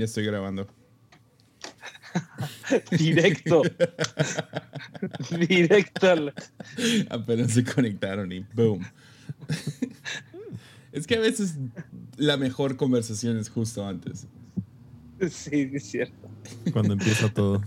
[0.00, 0.66] Ya estoy grabando.
[2.98, 3.60] Directo.
[5.48, 6.10] Directo.
[6.10, 6.32] al-
[7.10, 8.80] Apenas se conectaron y boom.
[10.92, 11.56] es que a veces
[12.16, 14.26] la mejor conversación es justo antes.
[15.30, 16.30] Sí, es cierto.
[16.72, 17.60] Cuando empieza todo.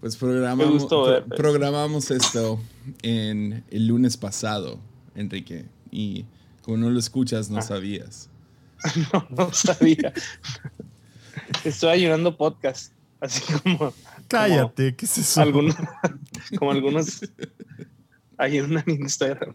[0.00, 1.38] Pues programamos, eh, pues.
[1.38, 2.60] programamos esto
[3.00, 4.78] en el lunes pasado,
[5.14, 5.64] Enrique.
[5.90, 6.26] Y
[6.60, 7.54] como no lo escuchas, Ah.
[7.54, 8.28] no sabías.
[9.12, 10.12] No, no sabía.
[11.64, 12.92] Estoy ayunando podcast.
[13.20, 13.94] Así como
[14.28, 15.42] Cállate, ¿qué es eso?
[15.42, 15.76] algunos,
[16.58, 17.20] como algunos
[18.36, 19.54] ayunan en Instagram.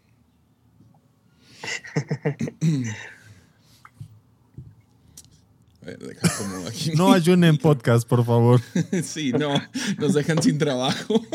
[6.37, 6.91] Como aquí.
[6.95, 8.61] No ayunen podcast, por favor.
[9.03, 9.53] sí, no,
[9.97, 11.21] nos dejan sin trabajo.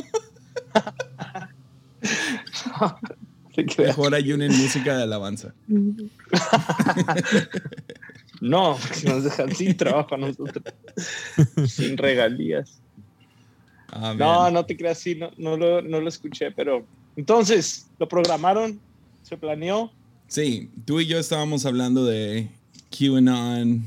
[3.78, 5.54] Mejor ayunen música de alabanza.
[8.40, 10.64] No, porque nos dejan sin trabajo a nosotros.
[11.68, 12.80] sin regalías.
[13.86, 18.08] Ah, No, no te creas así, no, no, lo, no lo escuché, pero entonces, ¿lo
[18.08, 18.80] programaron?
[19.22, 19.92] ¿Se planeó?
[20.26, 22.48] Sí, tú y yo estábamos hablando de
[22.90, 23.84] QAnon,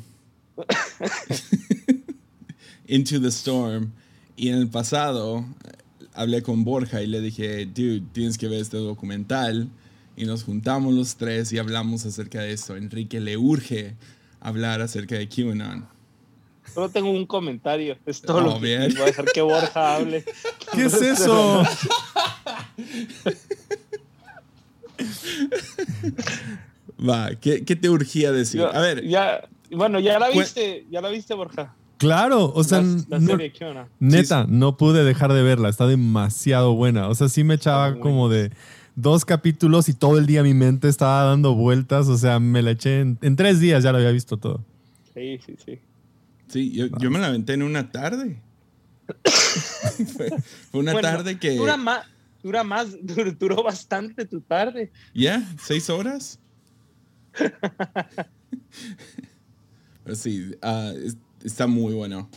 [2.88, 3.91] Into the Storm,
[4.38, 5.43] y en el pasado
[6.16, 9.69] hablé con Borja y le dije, dude, tienes que ver este documental,
[10.17, 12.75] y nos juntamos los tres y hablamos acerca de esto.
[12.77, 13.95] Enrique le urge
[14.39, 15.88] hablar acerca de QAnon.
[16.73, 17.97] Solo tengo un comentario.
[18.05, 18.93] Es todo Oh, lo que bien.
[18.93, 20.23] voy a dejar que Borja hable.
[20.73, 21.63] ¿Qué es eso?
[27.08, 28.61] Va, ¿qué, qué te urgía decir?
[28.61, 31.75] A ver, ya, bueno, ya la viste, ya la viste, Borja.
[31.97, 33.38] Claro, o sea, la, la no-
[33.99, 35.69] neta, no pude dejar de verla.
[35.69, 37.07] Está demasiado buena.
[37.09, 38.52] O sea, sí me echaba como de
[38.95, 42.07] dos capítulos y todo el día mi mente estaba dando vueltas.
[42.07, 44.63] O sea, me la eché en, en tres días, ya lo había visto todo.
[45.13, 45.79] Sí, sí, sí.
[46.47, 48.41] sí, yo, yo me la aventé en una tarde.
[50.17, 50.30] fue,
[50.71, 51.55] fue una Bueno, tarde que...
[51.55, 52.05] Dura más,
[52.43, 54.91] dura más, dur- duró bastante tu tarde.
[55.14, 55.41] ¿Ya?
[55.64, 56.39] ¿Seis horas?
[60.03, 60.91] Pero sí, ah,
[61.45, 62.30] está muy bueno.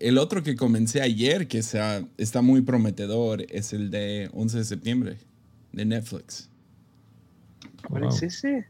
[0.00, 4.64] El otro que comencé ayer, que sea- está muy prometedor, es el de 11 de
[4.64, 5.16] septiembre,
[5.72, 6.48] de Netflix.
[7.88, 8.12] ¿Cuál Wow.
[8.14, 8.66] es ese?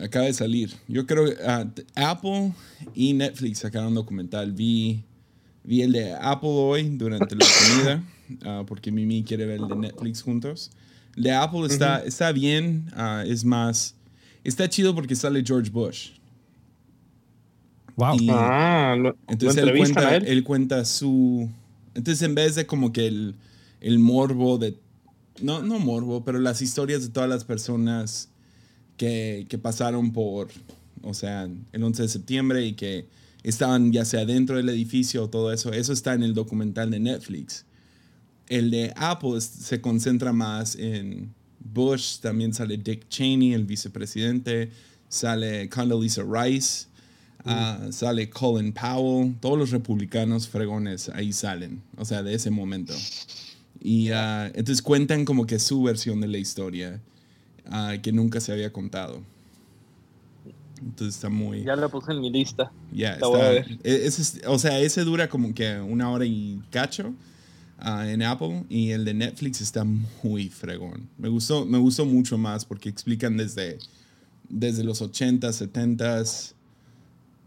[0.00, 0.72] Acaba de salir.
[0.88, 2.52] Yo creo que ah, Apple
[2.94, 4.52] y Netflix sacaron un documental.
[4.52, 5.02] Vi,
[5.64, 8.04] vi el de Apple hoy durante la comida,
[8.44, 10.70] ah, porque Mimi quiere ver el de Netflix juntos.
[11.16, 13.94] El de Apple está, está bien, ah, es más,
[14.44, 16.10] está chido porque sale George Bush.
[17.96, 18.16] Wow.
[18.18, 20.24] Y- Ah, lo, Entonces lo él cuenta, él.
[20.26, 21.48] él cuenta su...
[21.94, 23.34] Entonces en vez de como que el,
[23.80, 24.76] el morbo de...
[25.40, 28.28] No, no morbo, pero las historias de todas las personas
[28.96, 30.48] que, que pasaron por,
[31.02, 33.06] o sea, el 11 de septiembre y que
[33.42, 37.00] estaban ya sea dentro del edificio o todo eso, eso está en el documental de
[37.00, 37.64] Netflix.
[38.48, 44.70] El de Apple es- se concentra más en Bush, también sale Dick Cheney, el vicepresidente,
[45.08, 46.86] sale Condoleezza Rice,
[47.44, 52.94] ah, sale Colin Powell, todos los republicanos fregones ahí salen, o sea, de ese momento.
[53.80, 57.00] Y ah, entonces cuentan como que su versión de la historia
[57.66, 59.22] ah, que nunca se había contado.
[60.80, 61.62] Entonces está muy...
[61.62, 62.72] Ya lo puse en mi lista.
[62.92, 63.52] Ya, La está.
[63.84, 67.14] e- es- o sea, ese dura como que una hora y cacho
[67.84, 69.84] en Apple y el de Netflix está
[70.22, 71.08] muy fregón.
[71.18, 73.78] Me gustó, me gustó mucho más porque explican desde,
[74.48, 75.40] desde los 80s,
[75.72, 76.52] 70s,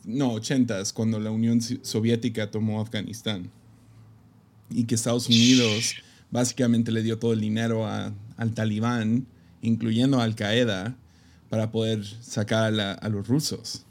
[0.05, 3.49] no, 80s, cuando la Unión Soviética tomó Afganistán
[4.69, 5.95] y que Estados Unidos
[6.31, 9.25] básicamente le dio todo el dinero a- al talibán,
[9.61, 10.95] incluyendo a Al Qaeda,
[11.49, 13.85] para poder sacar a, la- a los rusos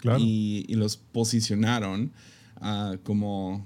[0.00, 0.18] Claro.
[0.20, 2.12] y, y los posicionaron
[2.62, 3.64] ah, como,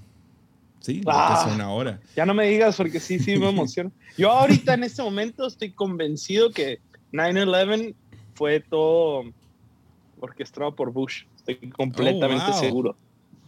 [0.80, 1.42] sí, lo Ah.
[1.44, 2.00] que son ahora.
[2.16, 3.90] Ya no me digas porque sí, sí me emociona.
[4.18, 6.78] Yo ahorita en este momento estoy convencido que
[7.12, 7.94] 9-11
[8.34, 9.24] fue todo
[10.20, 11.24] orquestado por Bush.
[11.46, 12.60] Estoy completamente Oh, wow.
[12.60, 12.96] seguro.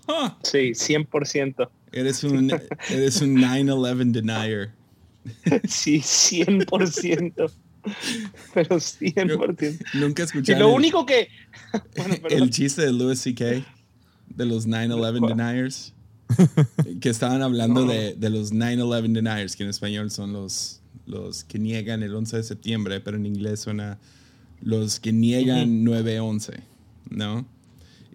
[0.09, 1.69] Ah, Sí, 100%.
[1.93, 2.51] eres un,
[2.91, 4.71] eres un 9-11 denier.
[5.69, 7.51] Sí, 100%.
[8.55, 9.79] Pero 100%.
[9.95, 11.29] Nunca Y escucharon lo el- único que...
[11.97, 13.45] Bueno, el, chiste de Louis C.K.
[14.29, 15.37] de los 9-11 ¿Cuál?
[15.37, 15.93] deniers.
[17.01, 17.93] que estaban hablando No.
[17.93, 22.37] de, de los 9-11 deniers, que en español son los, los que niegan el 11
[22.39, 23.99] de septiembre, pero en inglés suena
[24.61, 26.61] los que niegan 9-11,
[27.11, 27.47] ¿no?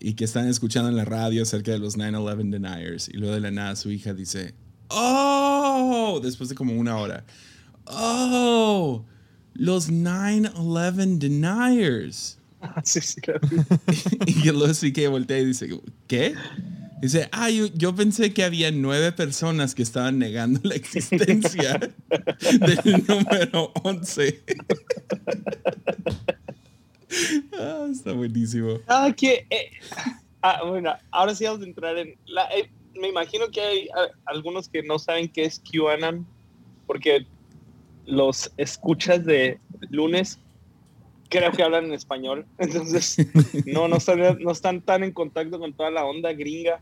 [0.04, 3.08] Y que están escuchando en la radio acerca de los 9-11 deniers.
[3.08, 4.56] Y luego de la nada su hija dice,
[4.90, 6.20] ¡Oh!
[6.24, 7.24] Después de como una hora.
[7.86, 9.06] ¡Oh!
[9.54, 12.40] Los 9-11 deniers.
[12.84, 13.58] sí, sí, la vi.
[14.26, 15.70] y que luego sí que voltea y dice,
[16.08, 16.34] ¿qué?
[17.02, 21.80] Dice, ah, yo, yo pensé que había nueve personas que estaban negando la existencia
[22.60, 24.44] del número 11.
[27.60, 28.80] Ah, está buenísimo.
[28.88, 29.46] Ah, que.
[29.50, 29.72] eh,
[30.42, 32.16] ah, bueno, ahora sí vamos a entrar en.
[32.26, 33.90] La, eh, me imagino que hay
[34.26, 36.26] algunos que no saben qué es QAnon,
[36.88, 37.26] porque
[38.06, 39.60] los escuchas de
[39.90, 40.40] lunes
[41.30, 43.18] creo que hablan en español, entonces
[43.66, 46.82] no, no, están, no están tan en contacto con toda la onda gringa.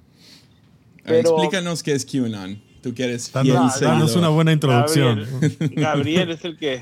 [1.03, 2.61] Pero- explícanos qué es QAnon.
[2.81, 5.27] Tú que eres Danos, danos una buena introducción.
[5.41, 6.81] Gabriel, Gabriel es el que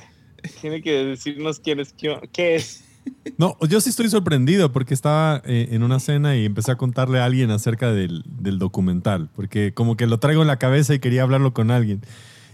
[0.61, 2.83] tiene que decirnos quién es, QAnon, qué es.
[3.37, 7.19] No, yo sí estoy sorprendido porque estaba eh, en una cena y empecé a contarle
[7.19, 10.99] a alguien acerca del, del documental, porque como que lo traigo en la cabeza y
[10.99, 12.01] quería hablarlo con alguien.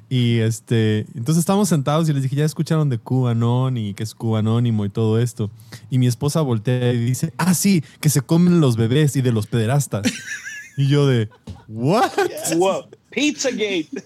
[0.10, 4.14] Y este, entonces estábamos sentados y les dije, ya escucharon de QAnon y que es
[4.14, 5.50] QAnónimo y todo esto.
[5.90, 9.32] Y mi esposa voltea y dice, ah, sí, que se comen los bebés y de
[9.32, 10.06] los pederastas.
[10.78, 11.30] y yo de,
[11.68, 12.12] ¿what?
[12.58, 13.88] Wow, Pizzagate.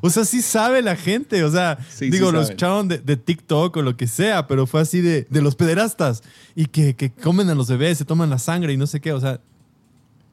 [0.00, 1.42] O sea, sí sabe la gente.
[1.44, 2.42] O sea, Sí, digo, sí lo saben.
[2.44, 6.22] escucharon de, de TikTok o lo que sea, pero fue así de, de los pederastas
[6.54, 9.12] y que, que comen a los bebés, se toman la sangre y no sé qué.
[9.12, 9.40] O sea,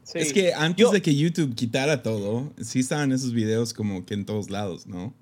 [0.06, 0.20] Sí.
[0.20, 4.14] Es que antes Yo- de que YouTube quitara todo, sí estaban esos videos como que
[4.14, 5.14] en todos lados, ¿no?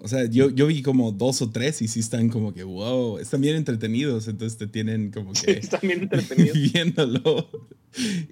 [0.00, 3.18] O sea, yo, yo vi como dos o tres y sí están como que, wow,
[3.18, 6.56] están bien entretenidos, entonces te tienen como Sí, que están bien entretenidos.
[6.72, 7.48] viéndolo.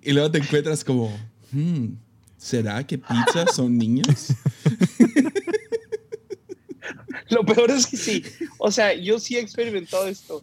[0.02, 1.12] Y luego te encuentras como,
[1.52, 1.86] hmm,
[2.40, 4.32] ¿será que pizzas son niños?
[7.28, 8.24] Lo peor es que sí.
[8.58, 10.42] O sea, yo sí he experimentado esto.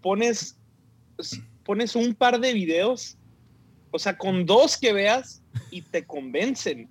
[0.00, 0.56] Pones,
[1.64, 3.16] pones un par de videos,
[3.90, 6.88] o sea, con dos que veas y te convencen.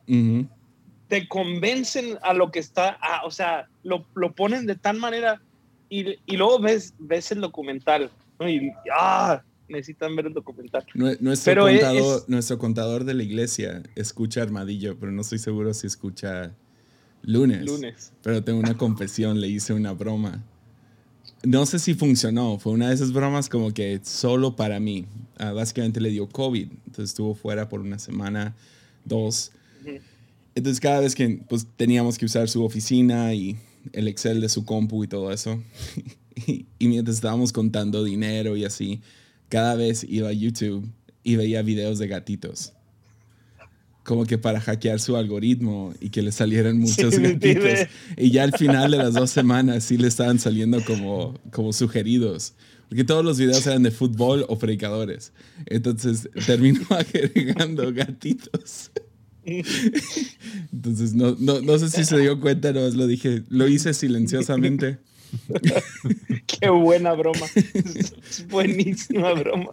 [1.08, 5.42] Te convencen a lo que está, a- o sea, lo, lo ponen de tal manera
[5.90, 8.12] y, y luego ves, ves el documental.
[8.40, 8.50] ¿no?
[8.50, 10.86] Y, ah, necesitan ver el documental.
[10.94, 15.40] Nue- Nuestro, Pero contador, es- nuestro contador de la iglesia escucha Armadillo, pero no estoy
[15.40, 16.54] seguro si escucha
[17.24, 17.66] lunes.
[17.66, 18.12] Lunes.
[18.22, 20.44] Pero tengo una confesión, le hice una broma.
[21.44, 25.06] No sé si funcionó, fue una de esas bromas como que solo para mí.
[25.38, 28.56] Ah, básicamente le dio COVID, entonces estuvo fuera por una semana,
[29.04, 29.52] dos.
[30.56, 33.58] Entonces cada vez que pues, teníamos que usar su oficina y
[33.92, 35.62] el Excel de su compu y todo eso,
[36.48, 39.02] y, y mientras estábamos contando dinero y así,
[39.50, 40.90] cada vez iba a YouTube
[41.24, 42.74] y veía videos de gatitos.
[44.04, 47.88] Como que para hackear su algoritmo y que le salieran muchos Sí, gatitos.
[48.18, 52.54] Y ya al final de las dos semanas sí le estaban saliendo como, como sugeridos.
[52.88, 55.34] Porque todos los videos eran de fútbol o predicadores.
[55.66, 58.92] Entonces terminó agregando gatitos.
[60.74, 65.00] Entonces no, no, no sé si se dio cuenta, no lo dije, lo hice silenciosamente.
[66.48, 67.46] Qué buena broma.
[67.56, 69.72] Es buenísima broma.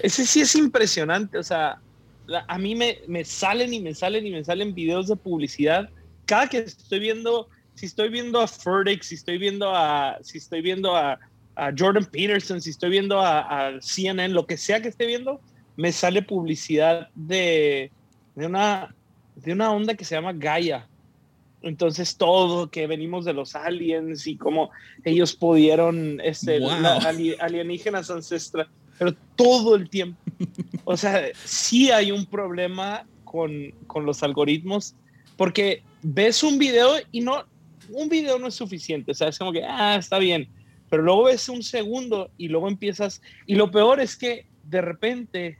[0.00, 1.38] Ese sí es impresionante.
[1.38, 1.78] O sea,
[2.26, 5.88] la- a mí me, me salen y me salen y me salen videos de publicidad.
[6.24, 10.60] Cada que estoy viendo, si estoy viendo a Furtick, si estoy viendo a, si estoy
[10.62, 11.18] viendo a,
[11.54, 15.40] a Jordan Peterson, si estoy viendo a, a CNN, lo que sea que esté viendo,
[15.76, 17.92] me sale publicidad de,
[18.34, 18.94] de, una,
[19.36, 20.88] de una onda que se llama Gaia.
[21.62, 24.70] Entonces todo que venimos de los aliens y cómo
[25.04, 26.68] ellos pudieron, este, Wow.
[26.80, 30.20] la- ali- alienígenas ancestrales, pero todo el tiempo.
[30.84, 33.52] O sea, sí hay un problema con,
[33.86, 34.94] con los algoritmos,
[35.36, 37.44] porque ves un video y no,
[37.88, 40.48] un video no es suficiente, o sea, es como que, ah, está bien,
[40.88, 45.58] pero luego ves un segundo y luego empiezas, y lo peor es que de repente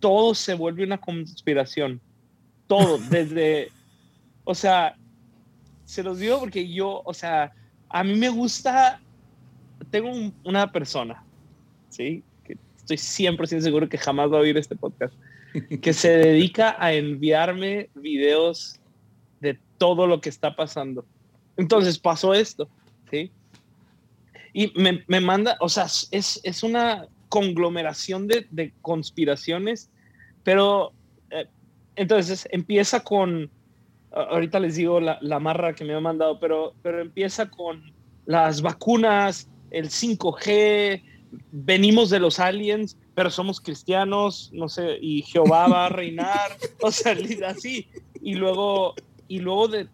[0.00, 2.00] todo se vuelve una conspiración,
[2.66, 3.70] todo, desde,
[4.44, 4.96] o sea,
[5.88, 7.50] se los digo porque yo, o sea,
[7.88, 9.00] a mí me gusta,
[9.90, 11.24] tengo un- una persona,
[11.88, 12.22] ¿sí?
[12.44, 15.14] Que estoy 100% seguro que jamás va a oír este podcast,
[15.80, 18.78] que se dedica a enviarme videos
[19.40, 21.06] de todo lo que está pasando.
[21.56, 22.68] Entonces pasó esto,
[23.10, 23.30] ¿sí?
[24.52, 29.88] Y me, me manda, o sea, es, es una conglomeración de, de conspiraciones,
[30.44, 30.92] pero
[31.30, 31.46] eh,
[31.96, 33.50] entonces empieza con,
[34.12, 37.92] ahorita les digo la, la marra que me ha mandado, pero, pero empieza con
[38.26, 41.02] las vacunas, el 5G,
[41.52, 46.90] venimos de los aliens, pero somos cristianos, no sé, y Jehová va a reinar, o
[46.90, 47.88] sea, así.
[48.22, 48.94] Y luego,
[49.28, 49.88] y luego de...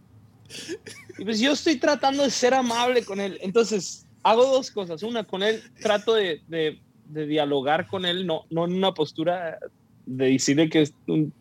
[1.19, 5.03] Y pues yo estoy tratando de ser amable con él, entonces hago dos cosas.
[5.03, 9.59] Una, con él trato de, de, dialogar con él, no, no en una postura
[10.07, 11.33] de decirle que es un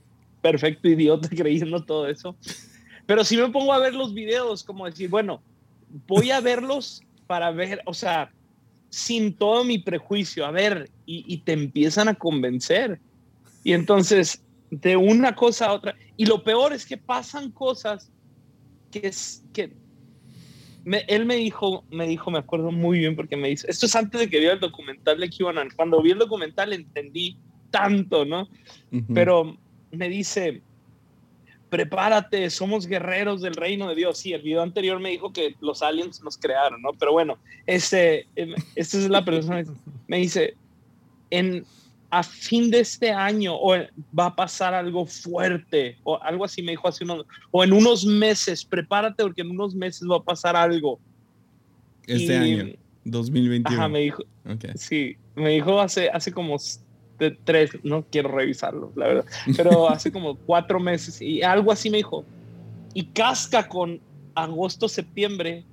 [0.43, 2.37] perfecto idiota creyendo todo eso.
[3.07, 5.41] Pero si me pongo a ver los videos, como decir, bueno,
[6.07, 8.31] voy a verlos para ver, o sea,
[8.89, 12.99] sin todo mi prejuicio, a ver, y, y te empiezan a convencer.
[13.63, 18.11] Y entonces, de una cosa a otra, y lo peor es que pasan cosas
[18.91, 19.73] que, es, que
[20.85, 23.95] me- él me dijo, me dijo, me acuerdo muy bien porque me dice, esto es
[23.95, 25.69] antes de que viera el documental de QAnon.
[25.75, 27.37] Cuando vi el documental entendí
[27.71, 28.47] tanto, ¿no?
[29.13, 29.57] Pero
[29.93, 30.61] me dice,
[31.69, 34.17] prepárate, somos guerreros del reino de Dios.
[34.17, 36.91] Sí, el video anterior me dijo que los aliens nos crearon, ¿no?
[36.99, 38.27] Pero bueno, este,
[38.75, 39.63] esta es la persona,
[40.07, 40.55] me dice,
[41.29, 41.65] en,
[42.11, 46.61] a fin de este año o en- va a pasar algo fuerte, o algo así
[46.61, 50.23] me dijo hace unos, o en unos meses, prepárate porque en unos meses va a
[50.23, 50.99] pasar algo.
[52.05, 52.73] Este y- año,
[53.05, 53.79] 2021.
[53.79, 54.65] Ajá, me dijo, Ok.
[54.75, 56.57] Sí, me dijo hace, hace como
[57.19, 61.89] de tres, no quiero revisarlo, la verdad, pero hace como cuatro meses y algo así
[61.89, 62.25] me dijo.
[62.93, 63.99] Y casca con
[64.35, 65.63] agosto, septiembre,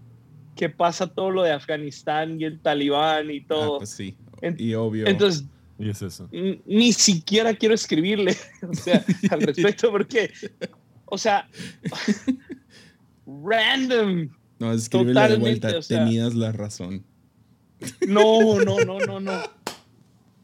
[0.56, 3.78] que pasa todo lo de Afganistán y el talibán y Ah, todo.
[3.78, 4.16] pues sí.
[4.58, 5.06] Y obvio.
[5.06, 5.44] Entonces,
[5.78, 6.28] Y es eso.
[6.32, 8.36] n- ni siquiera quiero escribirle,
[8.68, 10.30] o sea, al respecto, porque,
[11.06, 11.48] o sea,
[13.26, 14.28] random.
[14.58, 15.78] no, escríbele de vuelta.
[15.78, 17.04] o sea- Tenías la razón.
[18.06, 19.32] No, no, no, no, no.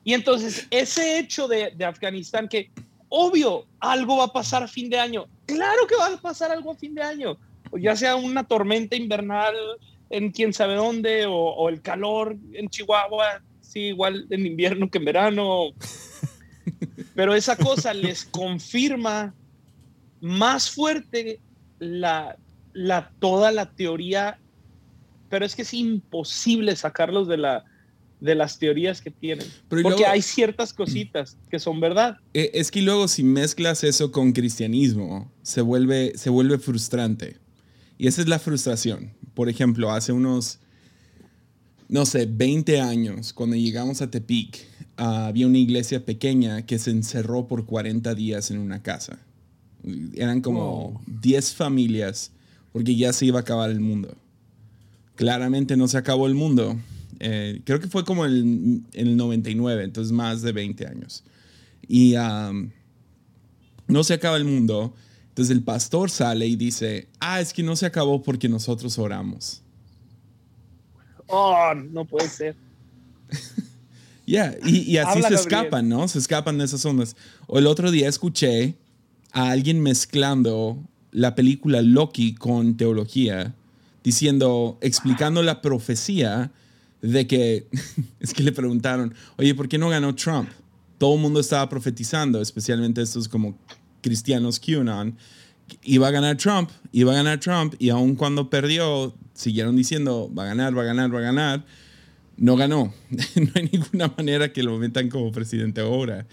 [0.06, 2.70] Y entonces, ese hecho de, Afganistán, que
[3.08, 5.26] obvio, algo va a pasar a fin de año.
[5.46, 7.36] Claro que va a pasar algo a fin de año.
[7.72, 9.56] O ya sea una tormenta invernal
[10.10, 14.98] en quién sabe dónde, o, o el calor en Chihuahua, sí, igual en invierno que
[14.98, 15.70] en verano.
[17.16, 19.34] Pero esa cosa les confirma
[20.20, 21.40] más fuerte
[21.80, 22.36] la,
[22.72, 24.38] la, toda la teoría
[25.28, 27.64] pero es que es imposible sacarlos de, la,
[28.20, 29.46] de las teorías que tienen.
[29.68, 32.18] Pero porque luego- hay ciertas cositas que son verdad.
[32.34, 37.36] Eh, Es que luego si mezclas eso con cristianismo, se vuelve, se vuelve frustrante.
[37.98, 39.12] Y esa es la frustración.
[39.34, 40.58] Por ejemplo, hace unos,
[41.88, 44.64] no sé, 20 años, cuando llegamos a Tepic,
[44.96, 49.18] ah, había una iglesia pequeña que se encerró por 40 días en una casa.
[50.14, 51.00] Eran como Wow.
[51.06, 52.32] 10 familias
[52.72, 54.16] porque ya se iba a acabar el mundo.
[55.14, 56.76] Claramente no se acabó el mundo.
[57.20, 61.24] Eh, creo que fue como el- en el 99, entonces más de 20 años.
[61.88, 62.70] Y am,
[63.86, 64.94] no se acaba el mundo.
[65.28, 69.62] Entonces el pastor sale y dice, ah, es que no se acabó porque nosotros oramos.
[71.26, 72.56] Oh, no puede ser.
[74.28, 75.38] Ya, y, y así Habla, se Gabriel.
[75.38, 76.08] escapan, ¿no?
[76.08, 77.14] Se escapan de esas ondas.
[77.46, 78.74] O el otro día escuché
[79.30, 80.82] a alguien mezclando
[81.12, 83.54] la película Loki con teología,
[84.02, 86.50] diciendo, explicando la profecía
[87.02, 87.66] de que,
[88.20, 90.48] es que le preguntaron, oye, ¿por qué no ganó Trump?
[90.98, 93.58] Todo el mundo estaba profetizando, especialmente estos como
[94.00, 95.16] cristianos QAnon,
[95.82, 100.44] iba a ganar Trump, iba a ganar Trump, y aun cuando perdió, siguieron diciendo, va
[100.44, 101.64] a ganar, va a ganar, va a ganar
[102.36, 102.92] no ganó.
[103.10, 106.26] no hay ninguna manera que lo metan como presidente ahora.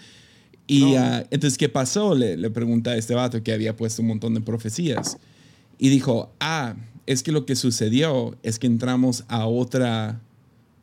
[0.67, 0.99] Y No.
[0.99, 2.15] ah, entonces, ¿qué pasó?
[2.15, 5.17] Le, le pregunta a este vato que había puesto un montón de profecías.
[5.77, 10.21] Y dijo, ah, es que lo que sucedió es que entramos a otra,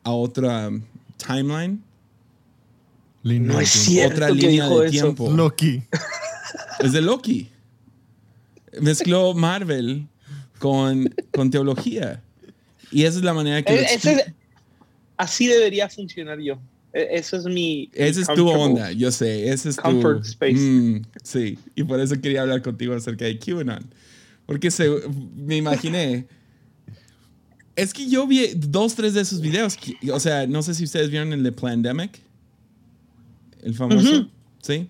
[0.03, 0.69] a otra
[1.17, 1.81] timeline,
[3.23, 4.15] Línea No es cierto.
[4.15, 4.91] otra que línea dijo de eso.
[5.03, 5.31] tiempo.
[5.31, 5.83] Loki.
[6.79, 7.49] Es de Loki.
[8.81, 10.07] Mezcló Marvel
[10.59, 12.21] con, con teología.
[12.91, 13.73] Y esa es la manera que...
[13.75, 14.21] Eh, explica.
[14.21, 14.33] es-
[15.17, 16.59] así debería funcionar yo.
[16.93, 17.89] Eh, Eso es mi.
[17.93, 19.49] Esa es tu onda, yo sé.
[19.49, 19.81] Ese es tu.
[19.83, 20.55] Comfort space.
[20.55, 23.85] Mm, sí, y por eso quería hablar contigo acerca de QAnon.
[24.45, 24.89] Porque se,
[25.35, 26.25] me imaginé.
[27.75, 29.77] Es que yo vi dos, tres de esos videos.
[30.11, 32.19] O sea, no sé si ustedes vieron el de Plandemic.
[33.61, 34.29] El famoso.
[34.61, 34.89] Sí.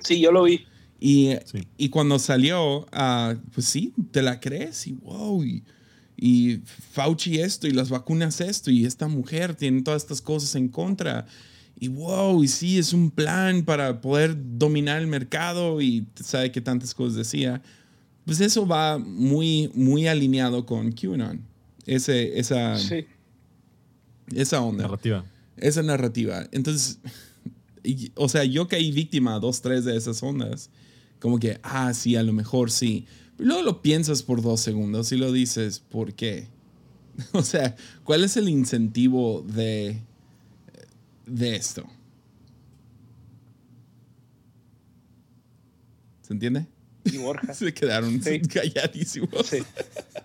[0.00, 0.64] Sí, yo lo vi.
[1.00, 1.66] Y, Sí.
[1.76, 5.44] y cuando salió, ah, pues sí, te la crees y wow.
[5.44, 5.62] Y,
[6.16, 6.60] y
[6.92, 11.26] Fauci esto y las vacunas esto y esta mujer tiene todas estas cosas en contra.
[11.78, 16.62] Y wow, y sí, es un plan para poder dominar el mercado y sabe que
[16.62, 17.62] tantas cosas decía.
[18.24, 21.40] Pues eso va muy, muy alineado con QAnon.
[21.86, 23.06] Ese, esa, Sí.
[24.34, 25.24] esa onda Narrativa.
[25.56, 26.46] esa narrativa.
[26.52, 26.98] Entonces,
[27.84, 30.70] y- o sea, yo caí víctima a dos, tres de esas ondas.
[31.20, 33.06] Como que, ah, sí, a lo mejor sí.
[33.36, 36.48] Pero luego lo piensas por dos segundos y lo dices, ¿por qué?
[37.32, 37.74] O sea,
[38.04, 40.00] ¿cuál es el incentivo de,
[41.26, 41.86] de esto?
[46.22, 46.66] ¿Se entiende?
[47.04, 47.54] Y Borja.
[47.54, 48.40] Se quedaron Sí.
[48.52, 49.46] calladísimos.
[49.46, 49.58] Sí.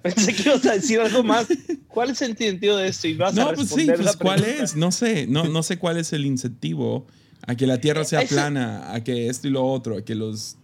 [0.15, 1.47] Pensé que ibas a decir algo más.
[1.87, 3.07] ¿Cuál es el sentido de esto?
[3.07, 4.63] Y vas a No, pues sí, responder pues la ¿cuál pregunta.
[4.63, 4.75] es?
[4.75, 7.05] No sé, no, no sé cuál es el incentivo
[7.45, 10.57] a que la Tierra sea plana, a que esto y lo otro, a que los,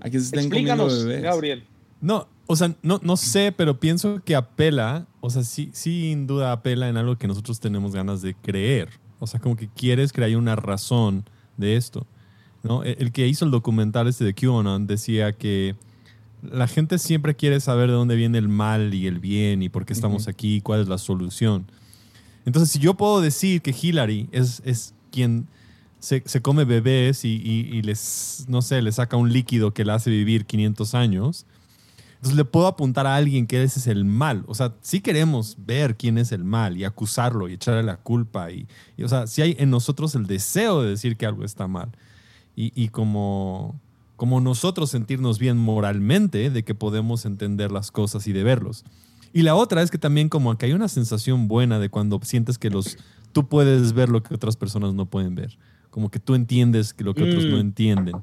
[0.00, 1.22] a que se estén comiendo Explícanos, bebés.
[1.22, 1.64] Gabriel.
[2.00, 6.52] No, O sea, no, no sé, pero pienso que apela, o sea, sí, sin duda
[6.52, 8.88] apela en algo que nosotros tenemos ganas de creer.
[9.20, 11.24] O sea, como que quieres que haya una razón
[11.56, 12.06] de esto.
[12.62, 12.84] ¿no?
[12.84, 15.74] El, el que hizo el documental este de QAnon decía que
[16.42, 19.84] la gente siempre quiere saber de dónde viene el mal y el bien y por
[19.84, 20.30] qué estamos Ujú.
[20.30, 21.66] aquí, cuál es la solución.
[22.44, 25.46] Entonces, si yo puedo decir que Hillary es, es quien
[25.98, 29.84] se, se come bebés y, y- y les, no sé, le saca un líquido que
[29.84, 31.44] le hace vivir 500 años,
[32.14, 34.44] entonces le puedo apuntar a alguien que ese es el mal.
[34.46, 38.50] O sea, sí queremos ver quién es el mal y acusarlo y echarle la culpa.
[38.50, 38.66] Y,
[38.96, 41.90] y, o sea, si hay en nosotros el deseo de decir que algo está mal.
[42.56, 43.80] Y, y como,
[44.18, 48.84] como nosotros sentirnos bien moralmente de que podemos entender las cosas y de verlos.
[49.32, 52.58] Y la otra es que también como que hay una sensación buena de cuando sientes
[52.58, 52.98] que los,
[53.32, 55.56] tú puedes ver lo que otras personas no pueden ver.
[55.90, 57.50] Como que tú entiendes que lo que otros Mm.
[57.50, 58.16] no entienden.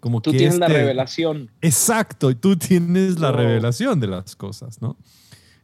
[0.00, 1.50] Como Tú que tienes la este- revelación.
[1.60, 3.32] Exacto, y tú tienes la Oh.
[3.36, 4.96] revelación de las cosas, ¿no?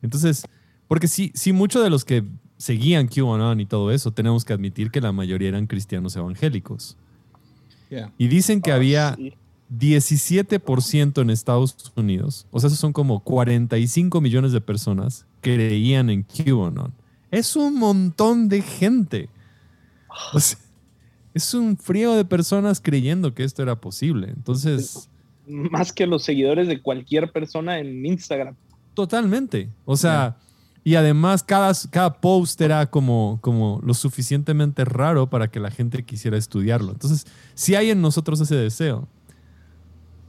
[0.02, 0.44] Entonces,
[0.88, 2.22] porque sí, sí, muchos de los que
[2.58, 6.96] seguían QAnon y todo eso, tenemos que admitir que la mayoría eran cristianos evangélicos.
[7.90, 8.12] Yeah.
[8.18, 9.34] Y dicen que Ah, había sí.
[9.70, 16.10] 17% en Estados Unidos, o sea, esos son como 45 millones de personas que creían
[16.10, 16.92] en QAnon.
[17.30, 19.28] Es un montón de gente.
[20.32, 20.58] O sea,
[21.34, 24.32] es un frío de personas creyendo que esto era posible.
[24.34, 25.08] Entonces,
[25.46, 28.56] Más que los seguidores de cualquier persona en Instagram.
[28.94, 29.68] totalmente.
[29.84, 30.36] O sea,
[30.82, 36.02] y además cada, cada post era como, como lo suficientemente raro para que la gente
[36.04, 36.92] quisiera estudiarlo.
[36.92, 39.08] Entonces, sí hay en nosotros ese deseo.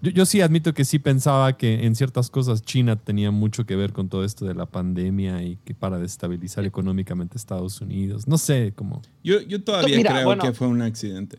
[0.01, 3.75] Yo, yo sí admito que sí pensaba que en ciertas cosas China tenía mucho que
[3.75, 8.27] ver con todo esto de la pandemia y que para destabilizar económicamente Estados Unidos.
[8.27, 9.01] No sé, como...
[9.24, 10.43] Yo, yo todavía Mira, creo bueno.
[10.43, 11.38] que fue un accidente.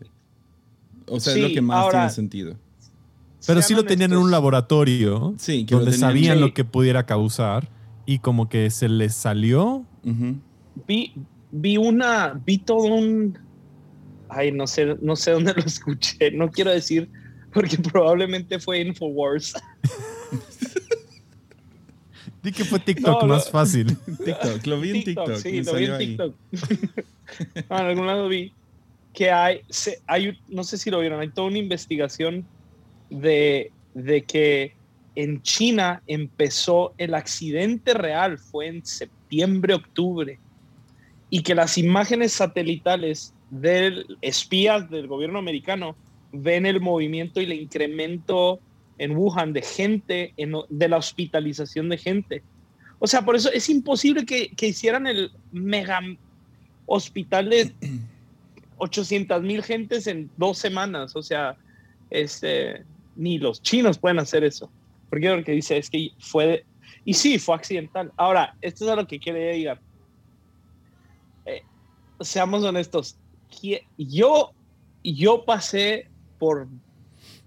[1.07, 2.55] O sea, es lo que más ahora- tiene sentido.
[3.45, 6.41] Pero sí lo tenían en un laboratorio Sí, que lo donde tenían- sabían Sí.
[6.41, 7.67] lo que pudiera causar
[8.05, 9.85] y como que se les salió.
[10.87, 11.13] Vi,
[11.51, 13.37] vi una, vi todo un,
[14.29, 17.09] ay, no sé, no sé dónde lo escuché, no quiero decir,
[17.53, 19.53] porque probablemente fue Infowars.
[22.41, 23.95] Di que fue TikTok No, más fácil.
[24.25, 25.35] TikTok, lo vi en TikTok.
[25.35, 26.07] sí, me lo vi en ahí.
[26.07, 26.35] TikTok.
[27.69, 28.51] Ah, en algún lado vi
[29.13, 32.45] que hay, se- hay, no sé si lo vieron, hay toda una investigación
[33.09, 34.73] de, de que
[35.15, 40.39] en China empezó el accidente real, fue en septiembre, octubre,
[41.29, 45.95] y que las imágenes satelitales de espías del gobierno americano
[46.33, 48.59] ven el movimiento y el incremento
[48.97, 52.43] en Wuhan de gente, en- de la hospitalización de gente.
[52.99, 55.99] O sea, por eso es imposible que, que hicieran el mega
[56.85, 57.73] hospital de
[58.77, 61.15] 800 mil gentes en dos semanas.
[61.15, 61.55] O sea,
[62.09, 62.83] este,
[63.15, 64.71] ni los chinos pueden hacer eso.
[65.09, 66.65] Porque lo que dice es que fue, de-
[67.05, 68.11] y sí, fue accidental.
[68.17, 69.79] Ahora, esto es a lo que quería llegar.
[71.45, 71.61] Eh,
[72.21, 73.17] seamos honestos.
[73.97, 74.51] Yo,
[75.03, 76.07] yo pasé
[76.43, 76.67] por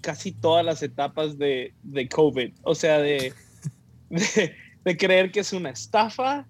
[0.01, 2.51] casi todas las etapas de, de COVID.
[2.63, 3.35] O sea, de,
[4.09, 4.55] de,
[4.85, 6.47] de creer que es una estafa,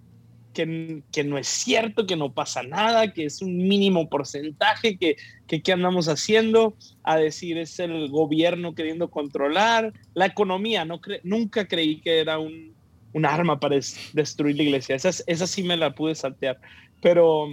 [0.52, 5.16] que, que no es cierto, que no pasa nada, que es un mínimo porcentaje, que,
[5.48, 10.84] que andamos haciendo, a decir es el gobierno queriendo controlar la economía.
[10.84, 12.76] No cre- nunca creí que era un,
[13.12, 14.94] un arma para des- destruir la iglesia.
[14.94, 16.60] Esa, esa sí me la pude saltear,
[17.02, 17.48] pero,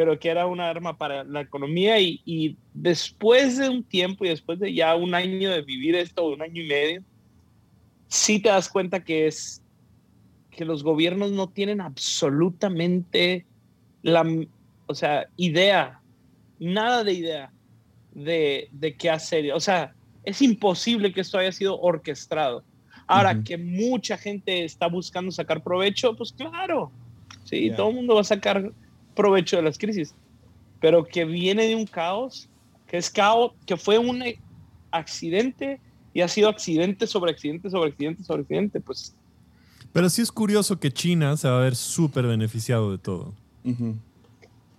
[0.00, 4.30] pero que era una arma para la economía y, y después de un tiempo y
[4.30, 7.04] después de ya un año de vivir esto, un año y medio,
[8.08, 9.62] sí te das cuenta que es
[10.50, 13.46] que los gobiernos no tienen absolutamente
[14.00, 14.24] la,
[14.86, 16.00] o sea, idea,
[16.58, 17.54] nada de idea
[18.10, 19.52] de, de qué hacer.
[19.52, 22.64] O sea, es imposible que esto haya sido orquestado.
[23.06, 23.44] Ahora, Ujú.
[23.44, 26.94] que mucha gente está buscando sacar provecho, pues claro,
[27.44, 27.76] sí, Ya.
[27.76, 28.72] todo el mundo va a sacar
[29.14, 30.14] provecho de las crisis,
[30.80, 32.48] pero que viene de un caos,
[32.86, 34.22] que es caos, que fue un
[34.90, 35.80] accidente
[36.12, 39.14] y ha sido accidente sobre accidente sobre accidente sobre accidente, pues
[39.92, 43.34] Pero sí es curioso que China se va a ver súper beneficiado de todo.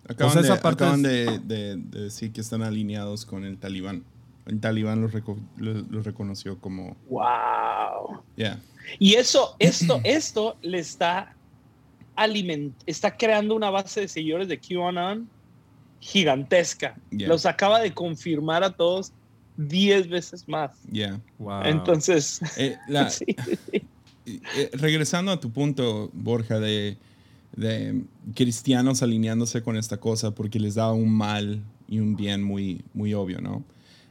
[0.07, 3.43] Acaban, O sea, esa de, acaban es- de, de- de decir que están alineados con
[3.45, 4.03] el talibán.
[4.47, 6.97] El talibán los, reco- los- los reconoció como...
[7.09, 8.21] wow.
[8.35, 8.59] Yeah.
[8.99, 11.35] Y eso, esto, esto le está
[12.15, 15.27] aliment está creando una base de seguidores de QAnon
[15.99, 16.95] gigantesca.
[17.11, 17.27] Yeah.
[17.27, 19.11] Los acaba de confirmar a todos
[19.57, 20.71] 10 veces más.
[20.91, 21.19] Yeah.
[21.37, 21.63] Wow.
[21.65, 23.25] Entonces, Eh, la- sí,
[23.71, 23.81] sí.
[24.25, 26.97] eh, regresando a tu punto, Borja, de,
[27.55, 28.01] de
[28.35, 33.13] cristianos alineándose con esta cosa porque les da un mal y un bien muy, muy
[33.13, 33.63] obvio, ¿no?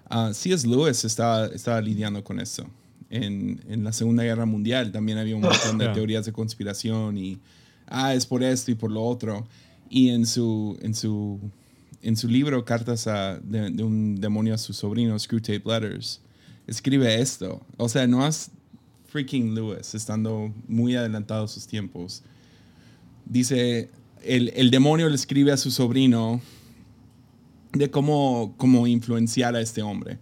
[0.08, 0.66] Ah, C.S.
[0.66, 2.66] Lewis estaba, estaba lidiando con eso.
[3.10, 4.92] en, en la Segunda Guerra Mundial.
[4.92, 7.38] También había un montón de teorías de conspiración y,
[7.90, 9.46] ah, es por esto y por lo otro.
[9.90, 11.38] Y en su, en su,
[12.00, 16.20] en su libro, Cartas a- de, de un demonio a su sobrino, Screwtape Letters,
[16.66, 17.60] escribe esto.
[17.76, 18.50] O sea, no es
[19.08, 22.22] freaking Lewis, estando muy adelantado a sus tiempos.
[23.26, 23.90] Dice,
[24.22, 26.40] el, el demonio le escribe a su sobrino
[27.72, 30.18] de cómo, cómo influenciar a este hombre.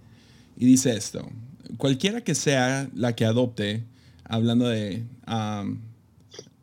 [0.57, 1.29] Y dice esto,
[1.77, 3.85] cualquiera que sea la que adopte,
[4.25, 5.05] hablando de...
[5.27, 5.79] um,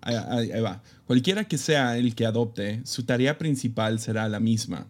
[0.05, 0.81] ahí, va.
[1.05, 4.87] Cualquiera que sea el que adopte, su tarea principal será la misma,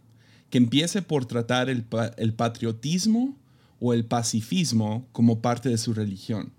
[0.49, 3.38] que empiece por tratar el patriotismo
[3.80, 6.54] o el pacifismo como parte de su religión.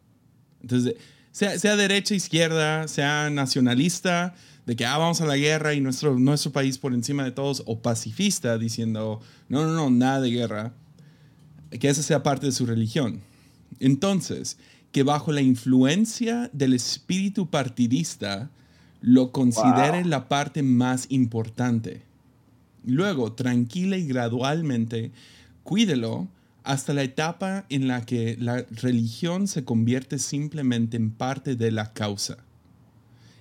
[0.61, 0.95] Entonces,
[1.33, 6.19] sea, sea derecha, izquierda, sea nacionalista, de que ah, vamos a la guerra y nuestro,
[6.19, 10.75] nuestro país por encima de todos, o pacifista, diciendo, no, no, no, nada de guerra,
[11.71, 13.21] que esa sea parte de su religión.
[13.81, 14.59] Entonces,
[14.97, 18.49] que bajo la influencia del espíritu partidista,
[19.03, 20.09] lo considere Wow.
[20.09, 22.01] la parte más importante.
[22.83, 25.11] Luego, tranquila y gradualmente,
[25.65, 26.29] cuídelo
[26.65, 31.93] hasta la etapa en la que la religión se convierte simplemente en parte de la
[31.93, 32.39] causa,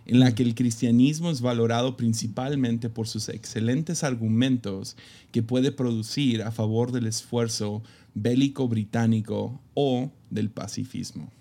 [0.08, 4.98] en la que el cristianismo es valorado principalmente por sus excelentes argumentos
[5.32, 7.82] que puede producir a favor del esfuerzo
[8.14, 11.32] bélico británico o del pacifismo.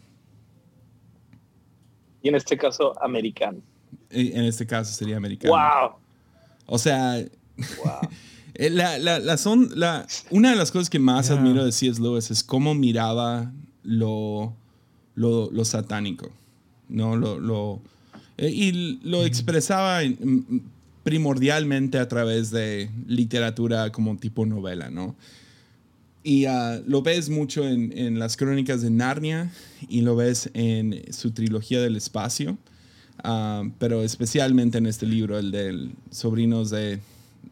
[2.24, 3.58] Y en este caso, americano.
[4.10, 5.54] En este caso sería americano.
[5.54, 5.92] ¡Wow!
[6.66, 7.18] O sea,
[7.84, 8.08] ¡Wow!
[8.56, 12.00] Eh, La, la, la son, la, una de las cosas que más admiro de C.S.
[12.00, 13.50] Lewis es cómo miraba
[13.82, 14.54] lo,
[15.16, 16.30] lo, lo satánico,
[16.88, 17.16] ¿no?
[17.16, 17.80] Lo, lo,
[18.38, 20.62] eh, y lo expresaba en-
[21.02, 25.16] primordialmente a través de literatura como tipo novela, ¿no?
[26.26, 29.52] Y ah, lo ves mucho en, en las crónicas de Narnia
[29.88, 32.56] y lo ves en su trilogía del espacio,
[33.22, 37.00] ah, pero especialmente en este libro, el de Sobrinos de...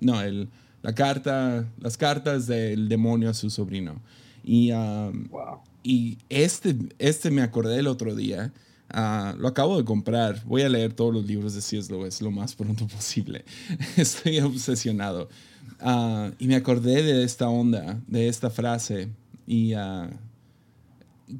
[0.01, 0.49] No, el,
[0.83, 4.01] la carta, las cartas del demonio a su sobrino.
[4.43, 5.59] Y, ah, wow.
[5.83, 8.55] y este, este me acordé el otro día.
[8.89, 10.43] ah, lo acabo de comprar.
[10.47, 11.93] Voy a leer todos los libros de C.S.
[11.93, 13.45] Lewis lo más pronto posible.
[13.99, 15.29] Estoy obsesionado.
[15.81, 19.09] Ah, y me acordé de esta onda, de esta frase.
[19.46, 20.09] Y ah,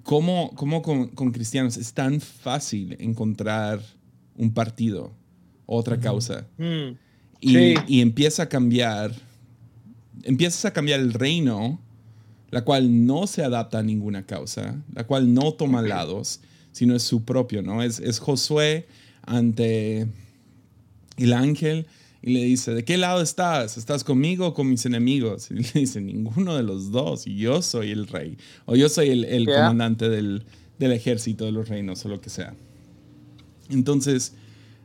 [0.02, 3.80] cómo, cómo con, con cristianos es tan fácil encontrar
[4.37, 5.12] un partido,
[5.66, 6.46] otra causa.
[6.58, 6.96] Mm,
[7.40, 7.74] Y, Sí.
[7.88, 9.12] y empieza a cambiar,
[10.22, 11.80] empiezas a cambiar el reino,
[12.50, 16.40] la cual no se adapta a ninguna causa, la cual no toma lados,
[16.72, 17.82] sino es su propio, ¿no?
[17.82, 18.87] Es, es Josué
[19.26, 20.06] ante
[21.16, 21.87] el ángel
[22.22, 23.76] y le dice, ¿de qué lado estás?
[23.76, 25.50] ¿Estás conmigo o con mis enemigos?
[25.50, 29.11] Y le dice, ninguno de los dos, y yo soy el rey, o yo soy
[29.11, 29.56] el, el Ya.
[29.56, 30.44] comandante del,
[30.78, 32.54] del ejército de los reinos, o lo que sea.
[33.70, 34.35] Entonces,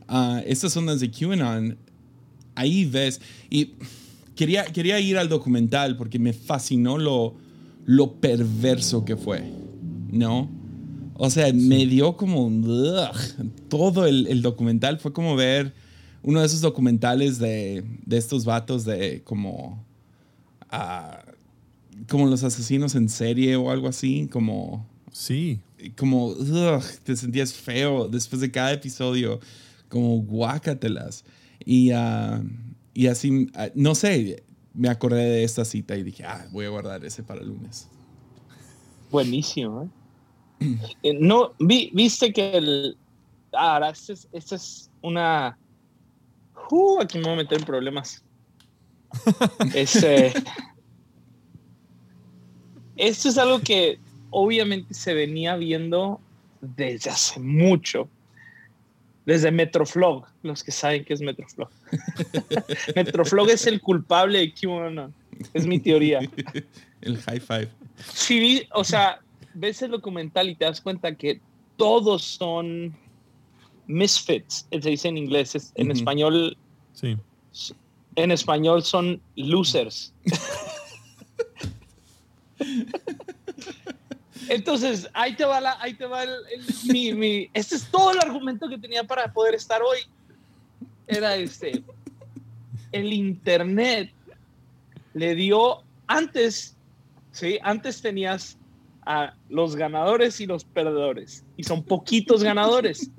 [0.08, 1.78] ah, estas ondas de QAnon,
[2.56, 3.72] ahí ves, y
[4.36, 7.36] quería, quería ir al documental porque me fascinó lo,
[7.86, 9.44] lo perverso que fue,
[10.12, 10.50] ¿no?
[11.16, 13.10] O sea, me dio como ugh.
[13.70, 15.74] todo el, el documental fue como ver
[16.28, 19.82] uno de esos documentales de, de estos vatos de como
[20.70, 21.24] ah,
[22.10, 25.60] como los asesinos en serie o algo así, como Sí.
[25.98, 29.40] como ugh, te sentías feo después de cada episodio,
[29.90, 31.24] como guácatelas.
[31.66, 32.44] Y, ah,
[32.94, 36.70] y así, ah, no sé, me acordé de esta cita y dije, ah, voy a
[36.70, 37.88] guardar ese para el lunes.
[39.10, 39.88] buenísimo, ¿eh?
[41.04, 42.98] Eh, No, vi- viste que el.
[43.54, 45.58] Ah, ahora, esta es, esta es una.
[46.70, 48.24] Uh, aquí me voy a meter en problemas.
[49.74, 50.34] Este.
[52.96, 54.00] Esto es algo que
[54.32, 56.20] obviamente se venía viendo
[56.62, 58.10] desde hace mucho.
[59.26, 61.70] Desde Metroflog, los que saben qué es Metroflog.
[62.96, 65.14] Metroflog es el culpable de QAnon.
[65.54, 66.20] Es mi teoría.
[67.02, 67.70] el high five.
[68.14, 69.20] Sí, o sea,
[69.54, 71.42] ves el documental y te das cuenta que
[71.76, 72.96] todos son
[73.88, 76.58] misfits, se dice en inglés, es- en español,
[76.94, 77.18] Sí.
[78.16, 80.14] en español son losers.
[84.50, 88.12] Entonces, ahí te va, la, ahí te va el, el- mi, mi- este es todo
[88.12, 90.00] el argumento que tenía para poder estar hoy.
[91.08, 91.84] Era este,
[92.92, 94.12] el internet
[95.14, 96.76] le dio antes,
[97.32, 98.58] sí, antes tenías
[99.06, 103.10] a los ganadores y los perdedores y son poquitos ganadores.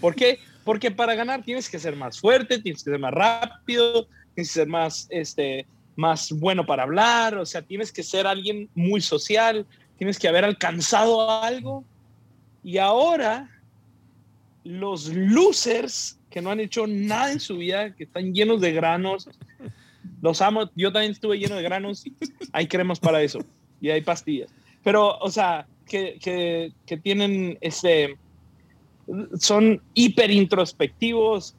[0.00, 0.38] ¿Por qué?
[0.64, 4.54] Porque para ganar tienes que ser más fuerte, tienes que ser más rápido, tienes que
[4.60, 9.66] ser más, este, más bueno para hablar, o sea, tienes que ser alguien muy social,
[9.96, 11.84] tienes que haber alcanzado algo
[12.62, 13.50] Y ahora
[14.64, 19.28] los losers que no han hecho nada en su vida, que están llenos de granos,
[20.20, 22.04] los amo, yo también estuve lleno de granos,
[22.52, 23.38] hay cremas para eso
[23.80, 24.50] y hay pastillas.
[24.82, 28.16] Pero, o sea, que, que, que tienen este,
[29.38, 31.54] son hiper introspectivos,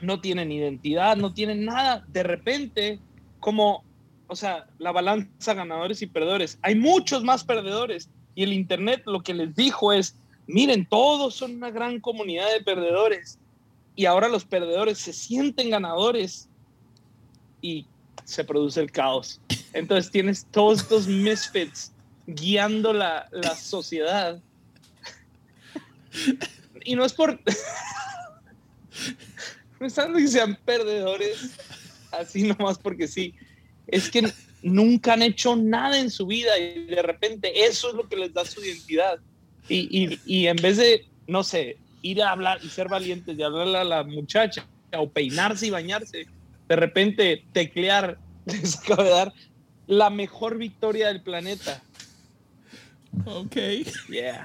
[0.00, 2.04] no tienen identidad, no tienen nada.
[2.08, 3.00] De repente,
[3.40, 3.84] como,
[4.26, 8.08] o sea, la balanza ganadores y perdedores, hay muchos más perdedores.
[8.34, 12.62] Y el Internet lo que les dijo es, miren, todos son una gran comunidad de
[12.62, 13.38] perdedores.
[13.94, 16.48] Y ahora los perdedores se sienten ganadores
[17.62, 17.86] y
[18.24, 19.40] se produce el caos.
[19.72, 21.92] Entonces tienes todos estos misfits
[22.26, 24.40] guiando la, la sociedad.
[26.86, 27.38] Y no es por...
[29.80, 31.50] no están que sean perdedores
[32.12, 33.34] así nomás porque sí.
[33.86, 38.08] Es que nunca han hecho nada en su vida y de repente eso es lo
[38.08, 39.18] que les da su identidad.
[39.68, 43.42] Y, y, y en vez de, no sé, ir a hablar y ser valientes y
[43.42, 46.26] hablarle a la muchacha o peinarse y bañarse,
[46.68, 49.32] de repente teclear les acaba de dar
[49.86, 51.82] la mejor victoria del planeta.
[53.24, 53.56] Ok.
[54.08, 54.44] Yeah.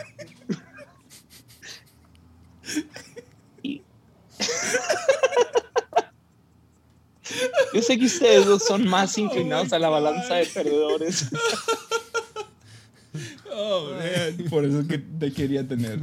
[3.64, 3.82] Y-
[7.74, 11.28] Yo sé que ustedes dos son más inclinados a la balanza de perdedores.
[13.54, 14.50] Oh, man.
[14.50, 16.00] Por eso que te quería tener.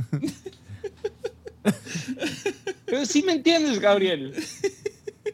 [2.84, 4.34] Pero sí me entiendes, Gabriel.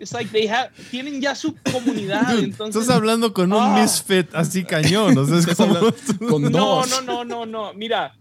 [0.00, 2.82] It's like they have, tienen ya su comunidad, Dude, entonces.
[2.82, 3.80] estás hablando con un Ah.
[3.82, 5.16] misfit así cañón.
[5.16, 5.76] O sea, es Estás como.
[5.76, 5.96] hablando
[6.28, 6.90] con No, dos.
[6.90, 7.74] no, no, no, no.
[7.74, 8.14] Mira.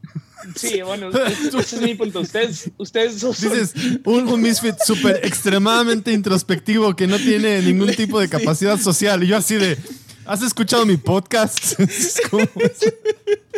[0.57, 2.19] Sí, bueno, ese ese es mi punto.
[2.19, 8.19] Ustedes, ustedes son- Dices, un, un misfit súper extremadamente introspectivo que no tiene ningún tipo
[8.19, 9.23] de capacidad social.
[9.23, 9.77] Y yo así de,
[10.25, 11.79] ¿has escuchado mi podcast?
[11.79, 12.45] Es como-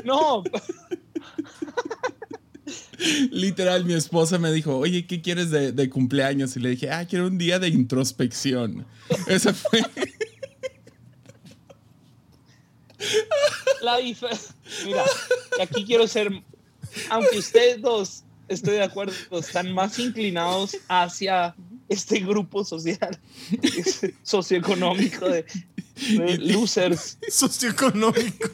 [0.03, 0.43] No,
[3.31, 6.55] Literal, mi esposa me dijo, oye, ¿qué quieres de, de cumpleaños?
[6.55, 8.85] Y le dije, ah, quiero un día de introspección.
[9.27, 9.81] Esa fue.
[13.81, 14.55] la diferencia.
[14.85, 15.03] Mira,
[15.57, 16.31] y aquí quiero ser.
[17.09, 21.55] Aunque ustedes dos, estoy de acuerdo, están más inclinados hacia
[21.89, 23.17] este grupo social,
[24.23, 25.45] socioeconómico de,
[26.17, 27.17] de losers.
[27.29, 28.49] socioeconómico.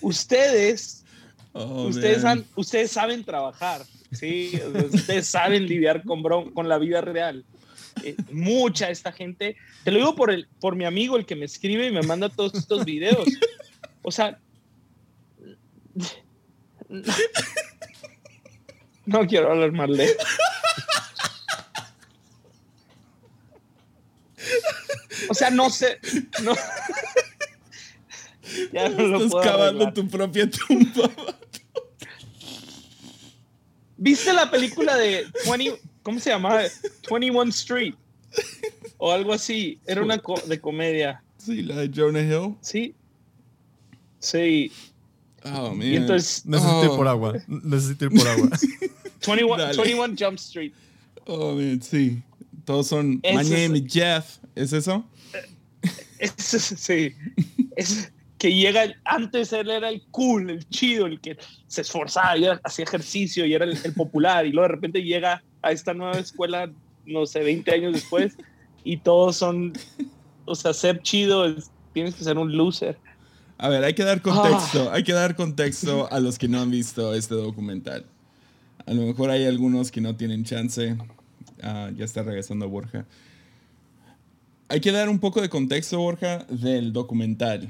[0.00, 0.99] Ustedes,
[1.52, 3.82] Oh, ustedes, han- ustedes saben trabajar,
[4.12, 4.52] ¿sí?
[4.92, 7.44] Ustedes saben lidiar con, bron- con la vida real.
[8.04, 11.44] Eh, mucha esta gente, te lo digo por, el, por mi amigo, el que me
[11.46, 13.26] escribe y me manda todos estos videos.
[14.02, 14.38] O sea,
[19.06, 20.16] no quiero hablar más de
[25.28, 25.98] O sea, no sé.
[26.42, 26.54] No.
[28.72, 29.94] Ya no lo Estás puedo cavando arreglar.
[29.94, 31.10] tu propia tumba.
[33.96, 36.62] ¿Viste la película de 20, ¿cómo se llamaba?
[37.10, 37.94] 21 Street
[38.96, 39.78] o algo así?
[39.86, 42.54] Era una co- de comedia, Sí, la de Jonah Hill.
[42.60, 42.94] ¿sí?
[44.18, 44.72] Sí.
[45.44, 45.82] Oh, man.
[45.86, 46.96] Y entonces Necesito ir Oh.
[46.96, 47.34] por agua.
[47.46, 48.48] Necesito ir por agua.
[49.26, 49.76] 21, Dale.
[49.76, 50.72] 21 Jump Street.
[51.26, 52.22] Oh, man, sí.
[52.64, 54.38] Todos son, Ese my es- name is Jeff.
[54.54, 55.04] ¿Es eso?
[56.18, 57.14] Es, sí.
[57.76, 58.10] Es
[58.40, 62.84] que llega, antes él era el cool, el chido, el que se esforzaba y hacía
[62.84, 64.46] ejercicio y era el, el popular.
[64.46, 66.70] Y luego de repente llega a esta nueva escuela,
[67.04, 68.36] no sé, 20 años después,
[68.82, 69.74] y todos son,
[70.46, 72.96] o sea, ser chido, es- tienes que ser un loser.
[73.58, 74.22] A ver, hay que dar Ah.
[74.22, 74.90] contexto.
[74.90, 78.06] Hay que dar contexto a los que no han visto este documental.
[78.86, 80.96] A lo mejor hay algunos que no tienen chance.
[81.62, 83.04] Ah, ya está regresando Borja.
[84.68, 87.68] Hay que dar un poco de contexto, Borja, del documental.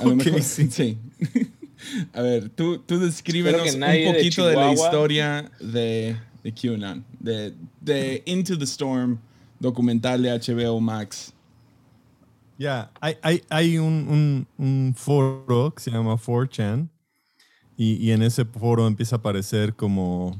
[0.00, 0.68] A lo mejor, sí.
[0.70, 0.98] sí.
[2.12, 3.80] A ver, tú, tú descríbenos un
[4.14, 9.18] poquito de, la historia de, de QAnon, de, de Into the Storm,
[9.60, 11.32] documental de HBO Max.
[12.58, 16.88] Ya, hay, hay, hay un, un- un foro que se llama 4chan
[17.76, 20.36] y, y en ese foro empieza a aparecer como...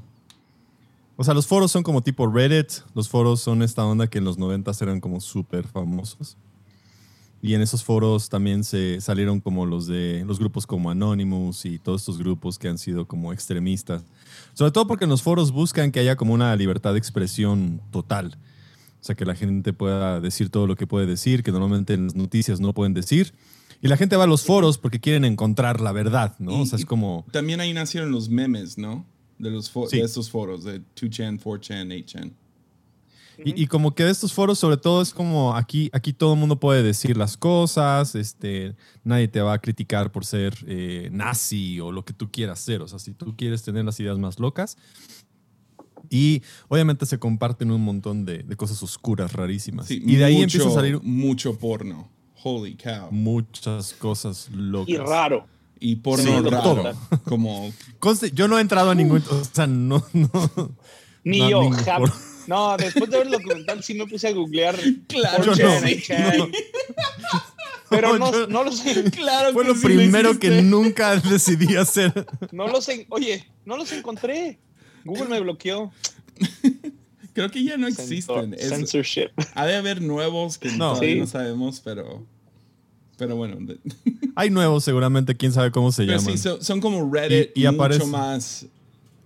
[1.16, 4.24] O sea, los foros son como tipo Reddit, los foros son esta onda que en
[4.24, 6.36] los 90 eran como súper famosos.
[7.40, 11.78] Y en esos foros también se salieron como los de los grupos como Anonymous y
[11.78, 14.02] todos estos grupos que han sido como extremistas.
[14.54, 18.36] Sobre todo porque en los foros buscan que haya como una libertad de expresión total.
[19.00, 22.06] O sea, que la gente pueda decir todo lo que puede decir, que normalmente en
[22.06, 23.32] las noticias no pueden decir.
[23.80, 26.62] Y la gente va a los foros porque quieren encontrar la verdad, ¿no?
[26.62, 27.24] o sea, Y- es como...
[27.30, 29.06] También ahí nacieron los memes, ¿no?
[29.38, 29.98] De, los Sí.
[29.98, 32.32] de estos foros, de 2chan, 4chan, 8chan.
[33.44, 36.40] Y, y como que de estos foros, sobre todo, es como aquí, aquí todo el
[36.40, 38.74] mundo puede decir las cosas, este,
[39.04, 42.82] nadie te va a criticar por ser eh, nazi o lo que tú quieras ser.
[42.82, 44.76] O sea, si tú quieres tener las ideas más locas.
[46.10, 49.86] Y obviamente se comparten un montón de, de cosas oscuras, rarísimas.
[49.86, 52.08] Sí, y de ahí mucho- empieza a salir mucho porno.
[52.42, 53.08] Holy cow.
[53.10, 54.88] muchas cosas locas.
[54.88, 55.46] Y raro.
[55.80, 56.62] Y porno Sí, raro.
[56.62, 56.92] todo.
[57.24, 59.22] Como Conste, yo no he entrado a ningún.
[59.30, 60.04] O sea, no.
[60.12, 60.30] no
[61.24, 62.12] Ni no, yo, ningún jam- foro.
[62.48, 64.76] No, después de ver el documental sí me puse a googlear.
[65.06, 66.00] Claro, yo Chan, no.
[66.02, 66.52] Chan.
[67.90, 68.82] Pero no, Yo- no los
[69.12, 70.62] claro Fue que lo sí primero que existe.
[70.62, 72.12] nunca decidí hacer.
[72.52, 74.58] no los en- oye, no los encontré.
[75.04, 75.90] Google me bloqueó.
[77.32, 78.54] Creo que ya no Censor- existen.
[78.54, 79.28] Es- censorship.
[79.54, 80.90] ha de haber nuevos que No.
[80.94, 81.20] todavía Sí.
[81.20, 82.26] no sabemos, pero.
[83.16, 83.56] Pero bueno.
[83.60, 83.78] de-
[84.36, 86.36] Hay nuevos, seguramente, quién sabe cómo se Pero llaman.
[86.36, 88.66] sí, son, son como Reddit Y- y aparece- mucho más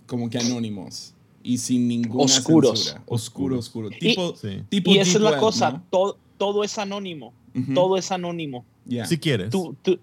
[0.07, 1.12] como que anónimos.
[1.43, 2.79] Y sin ninguna Oscuros.
[2.85, 3.03] censura.
[3.07, 3.89] Oscuro, oscuro.
[3.91, 4.63] Y- Tipo, Sí.
[4.69, 5.83] tipo Y esa es la Web, cosa, ¿no?
[5.89, 7.33] todo, todo es anónimo.
[7.75, 8.65] Todo es anónimo.
[9.05, 9.49] Si quieres.
[9.51, 9.99] Tú, tú,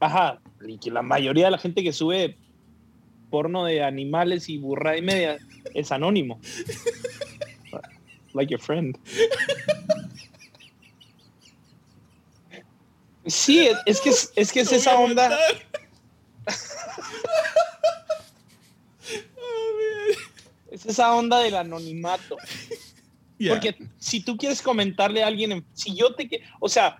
[0.00, 2.36] ajá, y que la mayoría de la gente que sube
[3.30, 5.38] porno de animales y burra y media
[5.74, 6.40] es anónimo.
[8.34, 8.98] Like your friend.
[13.26, 15.28] Sí, es- es que es, es que es esa onda.
[15.28, 15.40] matar.
[19.36, 20.69] Oh, man.
[20.80, 22.36] Es esa onda del anonimato.
[23.48, 26.98] Porque si tú quieres comentarle a alguien, en- si yo te, o sea,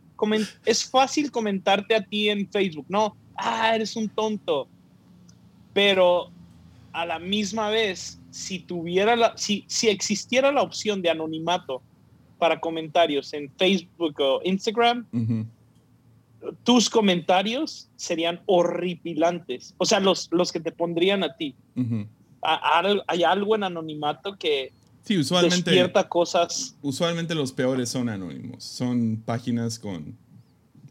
[0.64, 4.66] es fácil comentarte a ti en Facebook, no, ah, eres un tonto.
[5.72, 6.30] Pero
[6.92, 11.82] a la misma vez, si tuviera la, si, si existiera la opción de anonimato
[12.38, 15.06] para comentarios en Facebook o Instagram,
[16.64, 19.74] tus comentarios serían horripilantes.
[19.76, 21.54] O sea, los, los que te pondrían a ti.
[21.76, 22.08] A-
[22.42, 24.72] Hay algo en anonimato que
[25.02, 26.76] Sí, usualmente, despierta cosas.
[26.82, 28.64] usualmente los peores son anónimos.
[28.64, 30.16] Son páginas con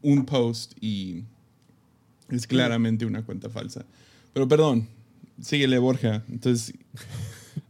[0.02, 1.24] un post y
[2.30, 3.86] es claramente una cuenta falsa.
[4.34, 4.88] Pero perdón,
[5.42, 6.24] síguele Borja.
[6.30, 6.74] Entonces,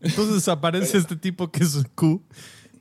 [0.01, 2.23] Entonces aparece este tipo que es Q,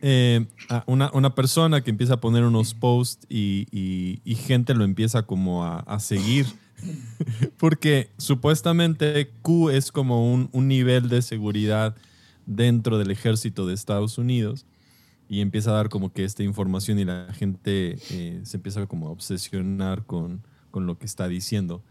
[0.00, 0.46] eh,
[0.86, 5.22] una, una persona que empieza a poner unos posts y, y- y gente lo empieza
[5.24, 6.46] como a, a seguir.
[7.58, 11.96] Porque supuestamente Q es como un, un nivel de seguridad
[12.46, 14.64] dentro del ejército de Estados Unidos
[15.28, 19.08] y empieza a dar como que esta información y la gente eh, se empieza como
[19.08, 21.82] a obsesionar con, con lo que está diciendo.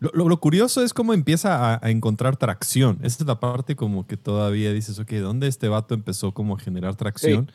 [0.00, 2.98] Lo, lo- lo curioso es cómo empieza a, a encontrar tracción.
[3.02, 6.58] Esta es la parte como que todavía dices, ok, ¿dónde este vato empezó como a
[6.58, 7.52] generar tracción?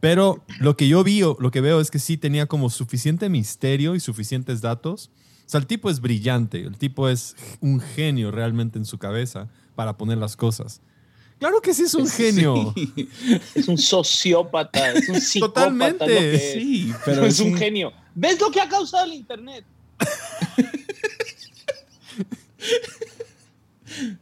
[0.00, 3.94] Pero lo que yo vi, lo que veo es que sí tenía como suficiente misterio
[3.96, 5.10] y suficientes datos.
[5.46, 9.48] O sea, el tipo es brillante, el tipo es un genio realmente en su cabeza
[9.74, 10.80] para poner las cosas.
[11.40, 12.74] Claro que sí es un genio.
[12.76, 13.08] Sí,
[13.54, 15.62] Es un sociópata, es un psicópata.
[15.64, 16.52] Totalmente.
[16.54, 17.92] sí, pero es un genio.
[18.14, 19.64] ¿Ves lo que ha causado el Internet?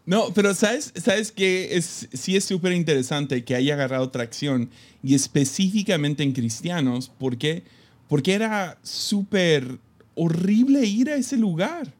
[0.05, 1.77] No, pero ¿sabes, ¿sabes qué?
[1.77, 4.70] Es, sí es súper interesante que haya agarrado tracción
[5.03, 7.09] y específicamente en cristianos.
[7.18, 7.64] ¿Por qué?
[8.09, 9.79] Porque era súper
[10.14, 11.92] horrible ir a ese lugar.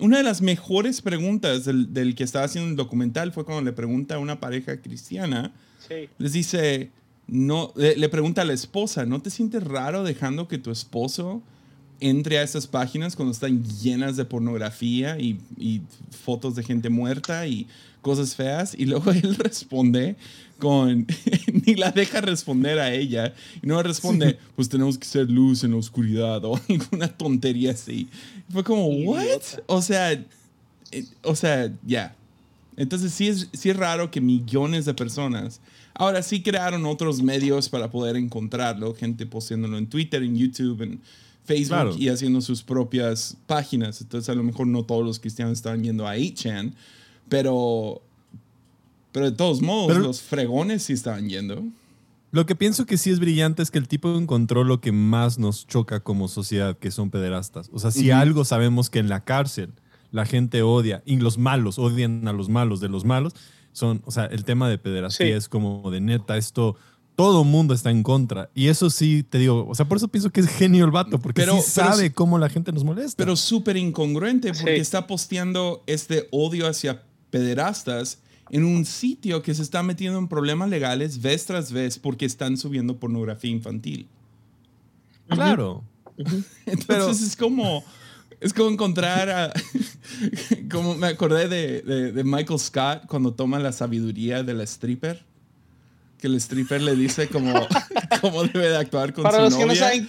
[0.00, 3.72] Una de las mejores preguntas del, del que estaba haciendo el documental fue cuando le
[3.72, 5.52] pregunta a una pareja cristiana,
[5.88, 6.08] Sí.
[6.18, 6.90] les dice,
[7.28, 11.40] no, le, le pregunta a la esposa, ¿no te sientes raro dejando que tu esposo
[12.00, 17.46] entre a esas páginas cuando están llenas de pornografía y, y fotos de gente muerta
[17.46, 17.66] y
[18.02, 18.74] cosas feas?
[18.76, 20.16] Y luego él responde
[20.58, 21.06] con,
[21.66, 25.72] ni la deja responder a ella, y no responde, pues tenemos que ser luz en
[25.72, 28.08] la oscuridad o alguna tontería así.
[28.50, 29.42] Fue como, ¿what?
[29.66, 32.14] O sea, eh, o sea, ya.
[32.76, 35.60] Entonces sí es, sí es raro que millones de personas,
[35.94, 41.00] ahora sí crearon otros medios para poder encontrarlo, gente posteándolo en Twitter, en YouTube, en
[41.46, 41.94] Facebook Claro.
[41.96, 44.00] y haciendo sus propias páginas.
[44.02, 46.72] Entonces a lo mejor no todos los cristianos estaban yendo a 8chan,
[47.28, 48.02] pero,
[49.12, 51.64] pero de todos modos Pero- los fregones sí estaban yendo.
[52.32, 55.38] Lo que pienso que sí es brillante es que el tipo encontró lo que más
[55.38, 57.70] nos choca como sociedad, que son pederastas.
[57.72, 59.70] O sea, si algo sabemos que en la cárcel
[60.10, 63.32] la gente odia, y los malos odian a los malos de los malos,
[63.72, 65.32] son, o sea, el tema de pederastía Sí.
[65.32, 66.76] es como de neta, esto,
[67.16, 68.50] todo mundo está en contra.
[68.54, 71.18] Y eso sí, te digo, o sea, por eso pienso que es genio el vato,
[71.18, 73.16] porque Pero- sí pero sabe cómo la gente nos molesta.
[73.16, 74.80] Pero súper incongruente porque Sí.
[74.82, 78.18] está posteando este odio hacia pederastas
[78.50, 82.56] en un sitio que se está metiendo en problemas legales vez tras vez porque están
[82.56, 84.06] subiendo pornografía infantil.
[85.28, 85.82] claro.
[86.66, 87.84] Entonces Pero- es como
[88.40, 89.52] es como encontrar a,
[90.70, 95.24] como me acordé de, de- de Michael Scott cuando toma la sabiduría de la stripper
[96.18, 97.66] Que el stripper le dice cómo,
[98.20, 99.66] cómo debe de actuar con Para su los novia.
[99.66, 100.08] que no saben,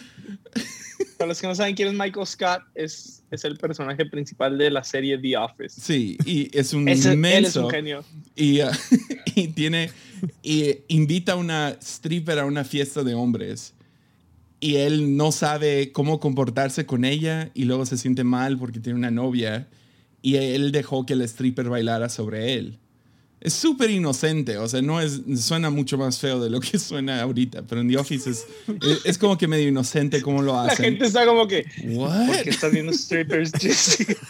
[1.18, 4.70] para los que no saben quién es Michael Scott, es, es el personaje principal de
[4.72, 5.82] la serie The Office.
[5.82, 7.66] Sí, y es un Ese- él es inmenso.
[7.66, 8.06] un genio.
[8.36, 8.70] y, uh,
[9.36, 9.90] y tiene
[10.42, 13.74] y invita a una stripper a una fiesta de hombres
[14.60, 18.98] y él no sabe cómo comportarse con ella y luego se siente mal porque tiene
[18.98, 19.68] una novia
[20.24, 22.80] y él dejó que el stripper bailara sobre él.
[23.40, 27.22] Es súper inocente, o sea, no es, suena mucho más feo de lo que suena
[27.22, 28.46] ahorita, pero en The Office es,
[28.82, 30.86] es, es como que medio inocente cómo lo La hacen.
[30.86, 32.28] gente está como que, What?
[32.28, 34.18] ¿por qué estás viendo strippers, Jesse?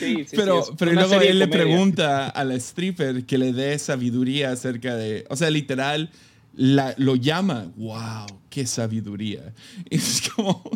[0.00, 3.78] Sí, sí, pero, sí, pero luego él le pregunta a la stripper que le dé
[3.78, 6.10] sabiduría acerca de, o sea, literal,
[6.56, 9.54] la- lo llama, wow, qué sabiduría.
[9.90, 10.68] Es como,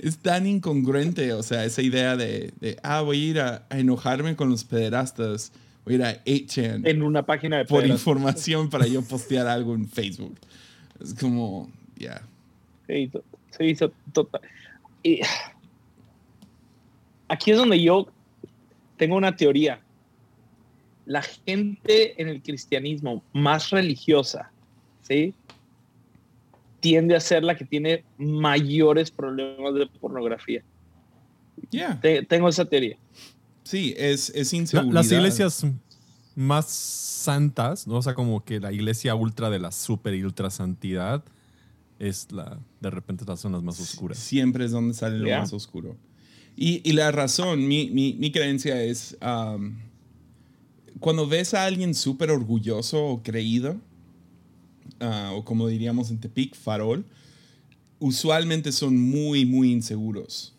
[0.00, 3.78] es tan incongruente, o sea, esa idea de, de, ah, voy a ir a, a
[3.78, 5.50] enojarme con los pederastas,
[5.90, 9.88] a ir a 8chan En una página de por información para yo postear algo en
[9.88, 10.36] Facebook.
[11.00, 12.22] Es como, ya.
[12.86, 13.24] Sí, to-
[13.56, 14.40] sí, to- total.
[15.02, 15.20] Y
[17.28, 18.08] aquí es donde yo
[18.96, 19.80] tengo una teoría.
[21.06, 24.50] La gente en el cristianismo más religiosa,
[25.02, 25.32] ¿sí?
[26.80, 30.62] Tiende a ser la que tiene mayores problemas de pornografía.
[31.70, 31.98] Ya.
[32.00, 32.96] Te- tengo esa teoría.
[33.68, 35.66] Sí, es, es La- las iglesias
[36.34, 37.96] más santas, ¿no?
[37.96, 41.22] O sea, como que la iglesia ultra de la super y ultra santidad
[41.98, 44.16] es la, de repente las zonas más oscuras.
[44.18, 45.98] Siempre es donde sale lo más oscuro.
[46.56, 49.76] Y, y la razón, mi, mi, mi creencia es, um,
[50.98, 53.76] cuando ves a alguien súper orgulloso o creído,
[55.00, 57.04] ah, o como diríamos en Tepic, farol,
[57.98, 60.54] usualmente son muy, muy inseguros.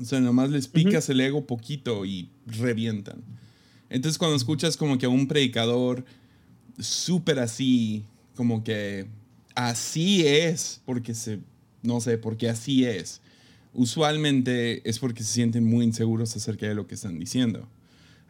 [0.00, 3.22] O sea, nomás les picas el ego poquito y revientan.
[3.90, 6.04] Entonces cuando escuchas como que a un predicador
[6.78, 8.04] súper así,
[8.36, 9.06] como que
[9.54, 11.40] así es, porque se,
[11.82, 13.20] no sé, porque así es,
[13.72, 17.68] usualmente es porque se sienten muy inseguros acerca de lo que están diciendo.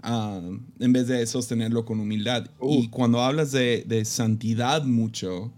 [0.01, 0.41] Ah,
[0.79, 2.49] en vez de sostenerlo con humildad.
[2.63, 5.53] Y cuando hablas de, de santidad mucho,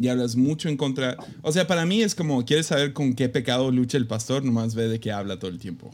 [0.00, 3.28] y hablas mucho en contra, o sea, para mí es como, ¿quieres saber con qué
[3.28, 4.44] pecado lucha el pastor?
[4.44, 5.90] Nomás ve de qué habla todo el tiempo.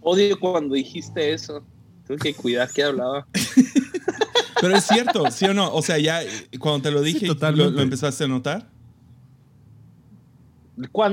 [0.00, 1.64] Odio cuando dijiste eso.
[2.06, 3.26] Tuve que cuidar que hablaba.
[4.60, 5.72] Pero es cierto, ¿sí o no?
[5.74, 6.20] O sea, ya
[6.58, 7.72] cuando te lo Sí, dije, ¿lo, totalmente.
[7.72, 8.70] lo empezaste a notar?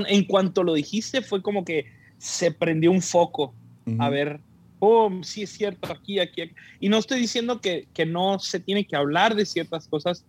[0.08, 1.86] En cuanto lo dijiste, fue como que
[2.18, 3.54] se prendió un foco.
[3.98, 4.40] A ver,
[4.78, 6.54] oh, sí es cierto, aquí, aquí, aquí.
[6.80, 10.24] Y no estoy diciendo que, que no se tiene que hablar de ciertas cosas,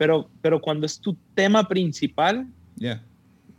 [0.00, 2.46] pero, pero cuando es tu tema principal,
[2.78, 3.02] Ya.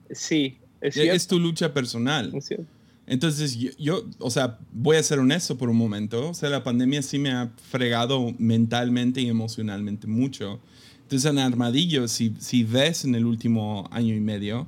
[0.10, 1.14] sí, es cierto.
[1.14, 2.32] Es tu lucha personal.
[2.34, 2.66] es cierto.
[3.06, 6.32] Entonces, yo, yo, o sea, voy a ser honesto por un momento.
[6.32, 10.60] O sea, la pandemia sí me ha fregado mentalmente y emocionalmente mucho.
[11.04, 14.66] Entonces, en Armadillo, si, si ves en el último año y medio,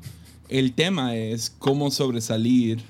[0.49, 2.81] el tema es cómo sobresalir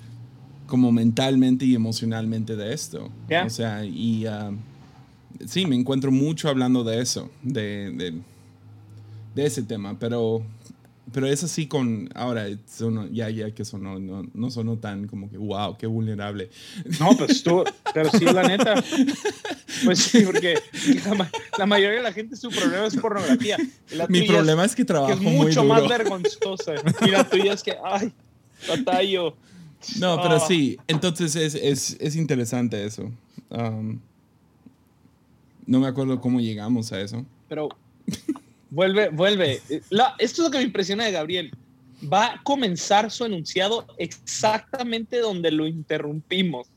[0.67, 3.09] como mentalmente y emocionalmente de esto.
[3.29, 3.45] Ya.
[3.45, 4.51] O sea, y ah,
[5.47, 8.32] sí, me encuentro mucho hablando de eso, de, de,
[9.35, 10.43] de ese tema, pero,
[11.11, 15.29] pero es así con, ahora, sonó- ya, ya que sonó, no, no sonó tan como
[15.29, 16.49] que, wow, qué vulnerable.
[16.99, 17.63] No, pues tú,
[17.93, 18.75] pero sí, la neta.
[19.85, 20.59] Pues sí, porque
[21.05, 23.57] la, la mayoría de la gente su problema es pornografía.
[23.91, 25.73] La Mi problema es que que trabajo es muy mucho duro.
[25.73, 26.73] más vergonzosa.
[27.05, 28.13] Y la tuya es que, ay,
[28.67, 29.35] batallo.
[29.99, 30.45] No, pero Ah.
[30.47, 33.11] sí, entonces es, es, es interesante eso.
[33.49, 33.99] Um,
[35.65, 37.25] no me acuerdo cómo llegamos a eso.
[37.49, 37.69] Pero
[38.73, 39.61] vuelve, vuelve.
[39.89, 41.51] La- esto es lo que me impresiona de Gabriel.
[42.11, 46.67] Va a comenzar su enunciado exactamente donde lo interrumpimos.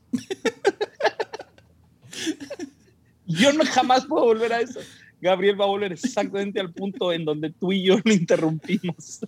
[3.25, 4.79] Yo no jamás puedo volver a eso.
[5.19, 9.19] Gabriel va a volver exactamente al punto en donde tú y yo lo interrumpimos.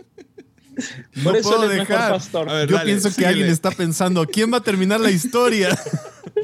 [1.15, 2.11] No eso puedo mejor dejar.
[2.11, 2.49] pastor.
[2.49, 3.29] A ver, Yo dale, pienso que síguele.
[3.33, 5.77] alguien está pensando, ¿quién va a terminar la historia?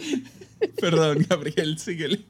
[0.82, 2.26] Perdón, Gabriel, síguele.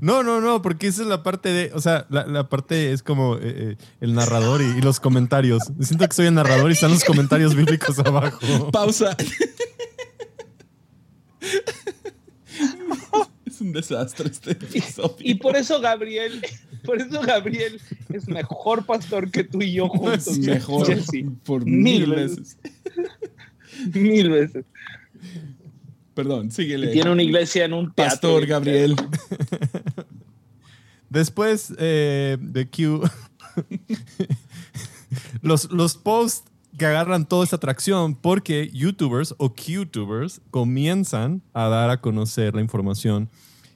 [0.00, 3.02] No, no, no, porque esa es la parte de, o sea, la, la parte es
[3.02, 5.62] como eh, eh, el narrador y, y los comentarios.
[5.80, 8.70] Siento que soy el narrador y están los comentarios bíblicos abajo.
[8.70, 9.16] Pausa.
[13.46, 15.16] es un desastre este episodio.
[15.20, 16.42] Y por eso Gabriel,
[16.84, 20.26] por eso Gabriel es mejor pastor que tú y yo juntos.
[20.28, 21.24] es mejor Jesse.
[21.44, 22.56] por Mil mil veces.
[22.62, 23.94] veces.
[23.94, 24.64] Mil veces.
[26.14, 26.88] Perdón, síguele.
[26.88, 28.10] Tiene una iglesia en un teatro.
[28.10, 28.96] Pastor Gabriel.
[31.10, 33.02] Después eh, de Q,
[35.42, 36.44] los, los posts
[36.78, 42.62] que agarran toda esta atracción porque YouTubers o QTubers comienzan a dar a conocer la
[42.62, 43.28] información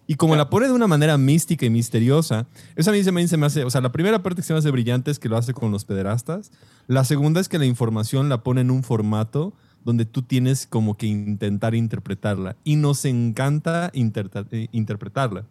[0.07, 3.27] Y como la pone de una manera mística y misteriosa, eso a mí se me,
[3.29, 5.29] se me hace, o sea, la primera parte que se me hace brillante es que
[5.29, 6.53] lo hace con los pederastas.
[6.87, 9.53] La segunda es que la información la pone en un formato
[9.87, 12.57] donde tú tienes como que intentar interpretarla.
[12.65, 15.47] Y nos encanta eh, interpretarla.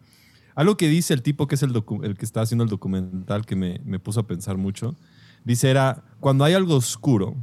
[0.54, 3.80] Algo que dice el tipo que es el, que está haciendo el documental que me,
[3.86, 4.94] me puso a pensar mucho,
[5.42, 7.34] dice era, cuando hay algo oscuro,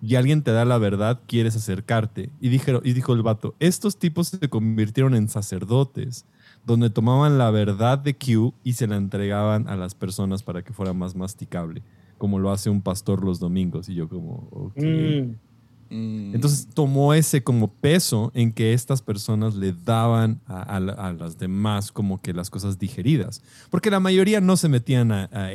[0.00, 2.30] y alguien te da la verdad, quieres acercarte.
[2.40, 6.24] Y, dijeron, y dijo el vato, estos tipos se convirtieron en sacerdotes
[6.64, 10.72] donde tomaban la verdad de Q y se la entregaban a las personas para que
[10.72, 11.82] fuera más masticable,
[12.16, 13.88] como lo hace un pastor los domingos.
[13.88, 15.47] Y yo como, mm.
[15.90, 16.34] Mm.
[16.34, 22.20] Entonces tomó ese como peso en que estas personas le daban a, las demás como
[22.20, 23.42] que las cosas digeridas.
[23.70, 25.50] Porque la mayoría no se metían a, a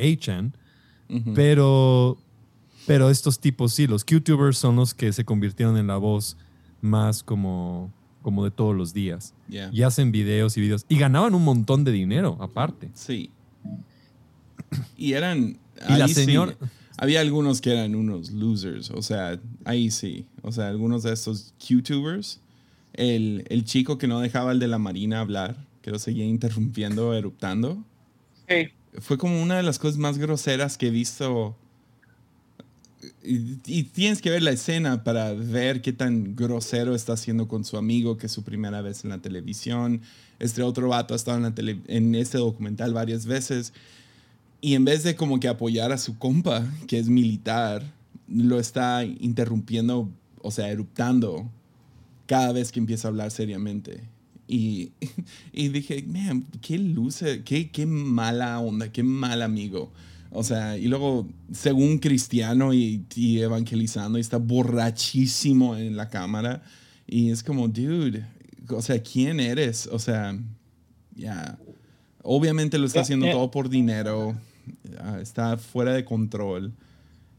[1.34, 2.18] pero,
[2.86, 6.36] pero estos tipos sí, los QTubers son los que se convirtieron en la voz
[6.80, 7.92] más como
[8.24, 9.34] como de todos los días.
[9.48, 10.86] Y hacen videos y videos.
[10.88, 12.90] Y ganaban un montón de dinero, aparte.
[12.94, 13.30] Sí.
[14.96, 15.58] Y eran.
[15.88, 16.56] Y la señora.
[16.96, 18.90] Había algunos que eran unos losers.
[18.90, 20.26] O sea, ahí sí.
[20.42, 22.40] O sea, algunos de estos YouTubers.
[22.92, 27.12] El, el chico que no dejaba el de la Marina hablar, que lo seguía interrumpiendo,
[27.14, 27.84] eruptando.
[28.48, 28.68] Sí.
[29.00, 31.56] Fue como una de las cosas más groseras que he visto
[33.22, 37.76] y, tienes que ver la escena para ver qué tan grosero está haciendo con su
[37.76, 40.02] amigo, que es su primera vez en la televisión.
[40.38, 43.72] Este otro vato ha estado en, la tele, en este documental varias veces.
[44.64, 47.82] Y en vez de como que apoyar a su compa, que es militar,
[48.26, 50.10] lo está interrumpiendo,
[50.40, 51.50] o sea, eruptando
[52.24, 54.04] cada vez que empieza a hablar seriamente.
[54.48, 54.92] Y,
[55.52, 59.92] y dije, man, qué luce, qué, qué mala onda, qué mal amigo.
[60.30, 66.62] O sea, y luego, según cristiano y, evangelizando, y está borrachísimo en la cámara.
[67.06, 68.24] Y es como, dude,
[68.70, 69.90] o sea, ¿quién eres?
[69.92, 70.34] O sea,
[71.14, 71.58] ya.
[72.22, 74.34] Obviamente lo está haciendo todo por dinero.
[75.20, 76.72] Está fuera de control.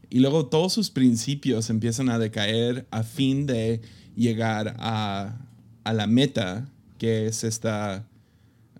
[0.08, 3.80] Y luego todos sus principios empiezan a decaer a fin de
[4.14, 5.36] llegar a,
[5.84, 6.68] a la meta,
[6.98, 8.06] que es esta,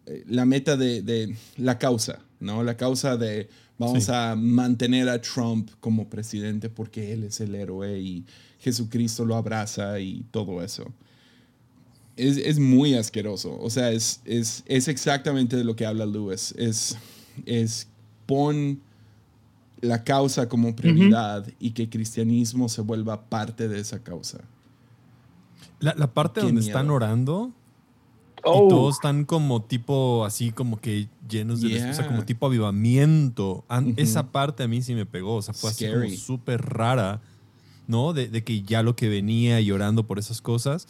[0.06, 2.62] eh, la meta de, de la causa, ¿no?
[2.62, 7.98] La causa de Vamos a mantener a Trump como presidente porque él es el héroe
[7.98, 8.24] y
[8.60, 10.90] Jesucristo lo abraza y todo eso.
[12.16, 13.58] Es, es muy asqueroso.
[13.60, 16.54] O sea, es, es, es, exactamente de lo que habla Lewis.
[16.56, 16.96] Es,
[17.44, 17.88] es
[18.26, 18.80] pon
[19.80, 24.40] la causa como prioridad y que el cristianismo se vuelva parte de esa causa.
[25.80, 27.52] La, la parte donde están orando
[28.38, 28.68] y oh.
[28.68, 31.90] todos están como tipo, así como que llenos de...
[31.90, 33.64] O sea, como tipo avivamiento.
[33.96, 35.36] Esa parte a mí sí me pegó.
[35.36, 37.20] O sea, fue así como súper rara,
[37.88, 38.12] ¿no?
[38.12, 40.86] De, que ya lo que venía llorando por esas cosas.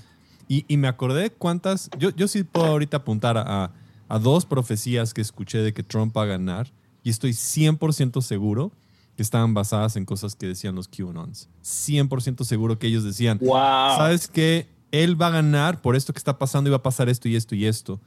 [0.49, 1.91] Y, me acordé cuántas...
[1.99, 3.73] Yo, yo sí puedo ahorita apuntar a,
[4.09, 6.71] a dos profecías que escuché de que Trump va a ganar.
[7.07, 8.73] Y estoy 100% seguro
[9.15, 11.49] que estaban basadas en cosas que decían los QAnons.
[11.63, 13.97] 100% seguro que ellos decían, wow.
[13.97, 14.69] ¿sabes qué?
[14.91, 17.37] él va a ganar por esto que está pasando y va a pasar esto y
[17.37, 18.01] esto y esto.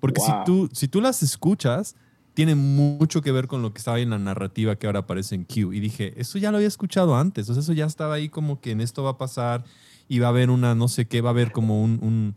[0.00, 1.94] Porque si, tú, si tú las escuchas,
[2.34, 5.44] tiene mucho que ver con lo que estaba en la narrativa que ahora aparece en
[5.44, 5.72] Q.
[5.72, 8.60] Y dije, eso ya lo había escuchado antes, o sea, eso ya estaba ahí como
[8.60, 9.64] que en esto va a pasar
[10.08, 12.34] y va a haber una, no sé qué, va a haber como un,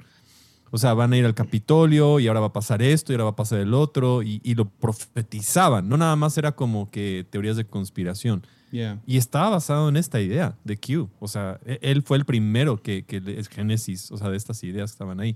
[0.72, 3.26] o sea, van a ir al Capitolio y ahora va a pasar esto y ahora
[3.26, 7.26] va a pasar el otro y, y lo profetizaban, no nada más era como que
[7.30, 8.44] teorías de conspiración.
[8.72, 11.10] Y estaba basado en esta idea de Q.
[11.20, 14.64] O sea, e, él fue el primero que, que es génesis, o sea, de estas
[14.64, 15.36] ideas que estaban ahí.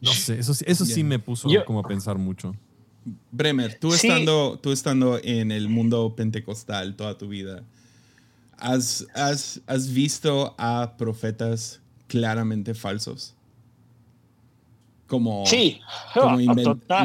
[0.00, 2.54] No sé, eso, eso sí me puso como a pensar mucho.
[3.30, 7.62] Bremer, tú, estando, tú estando en el mundo pentecostal toda tu vida,
[8.58, 13.35] ¿has, has, has visto a profetas claramente falsos?
[15.06, 15.80] Como, sí,
[16.14, 16.36] como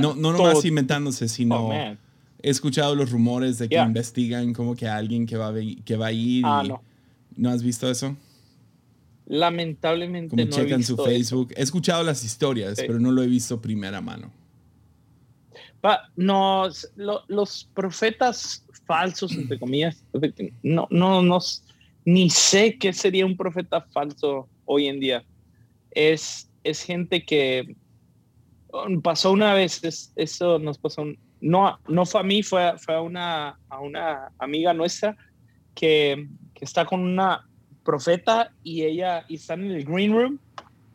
[0.02, 4.88] no, no nomás inventándose, sino oh, he escuchado los rumores de que investigan como que
[4.88, 5.54] alguien que va a,
[5.86, 6.44] que va a ir.
[6.46, 6.82] Ah, no.
[7.36, 8.16] ¿No has visto eso?
[9.28, 11.54] Lamentablemente como no checan su Facebook.
[11.56, 14.32] He escuchado las historias, pero no lo he visto primera mano.
[16.16, 16.70] no,
[17.28, 20.04] los profetas falsos, entre comillas,
[20.64, 21.40] no, no, no,
[22.04, 25.24] ni sé qué sería un profeta falso hoy en día.
[25.92, 27.76] Es, es gente que
[29.02, 31.06] pasó una vez, eso nos pasó
[31.42, 35.18] no, no fue a mí, fue, fue a, una, a una amiga nuestra
[35.74, 37.48] que, que, está con una
[37.84, 40.40] profeta y ella y están en el green room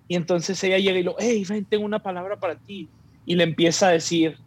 [0.08, 2.88] y entonces ella llega y lo, hey, tengo una palabra para ti
[3.26, 4.38] y le empieza a decir,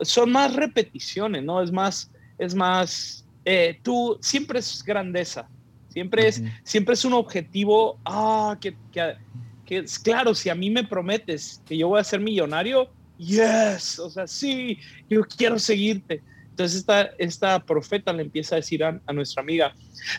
[0.00, 1.60] son más repeticiones, ¿no?
[1.60, 5.46] Es más, es más, eh, tú siempre es grandeza,
[5.90, 9.16] siempre es, siempre es un objetivo, ah, que, que,
[9.72, 13.98] que es claro, si a mí me prometes que yo voy a ser millonario, yes,
[13.98, 14.76] o sea, sí,
[15.08, 16.22] yo quiero seguirte.
[16.50, 19.74] Entonces esta, esta profeta le empieza a decir a, nuestra amiga,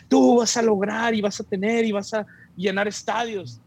[0.08, 2.26] tú vas a lograr y vas a tener y vas a
[2.56, 3.60] llenar estadios.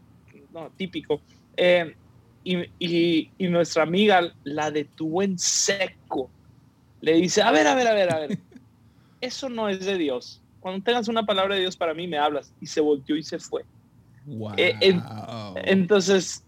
[0.52, 1.22] No, típico.
[1.56, 1.96] Eh,
[2.44, 6.28] y, y, nuestra amiga la detuvo en seco.
[7.00, 8.38] Le dice, a ver, a ver, a ver, a ver.
[9.22, 10.42] Eso no es de Dios.
[10.60, 12.52] Cuando tengas una palabra de Dios para mí, me hablas.
[12.60, 13.64] Y se volteó y se fue.
[14.28, 14.52] Wow.
[14.56, 14.74] Eh,
[15.64, 16.44] entonces,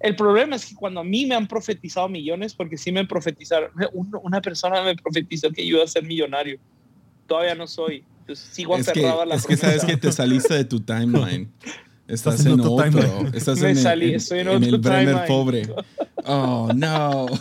[0.00, 3.70] el problema es que cuando a mí me han profetizado millones, porque sí me profetizaron,
[4.22, 6.58] una persona me profetizó que yo iba a ser millonario.
[7.26, 8.04] Todavía no soy.
[8.20, 10.80] Entonces, sigo es aferrado que, a la Es que sabes que te saliste de tu
[10.80, 11.50] timeline.
[12.08, 12.84] Estás, en, otro.
[13.32, 15.26] Estás me en, salí, el, estoy en, en otro el Brenner timeline.
[15.26, 15.68] pobre.
[16.24, 17.26] Oh, no.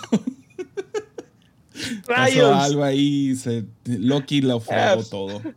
[2.07, 2.49] Rayos.
[2.49, 3.35] Pasó algo ahí.
[3.35, 5.09] Se, Loki lo fregó Yes.
[5.09, 5.41] todo.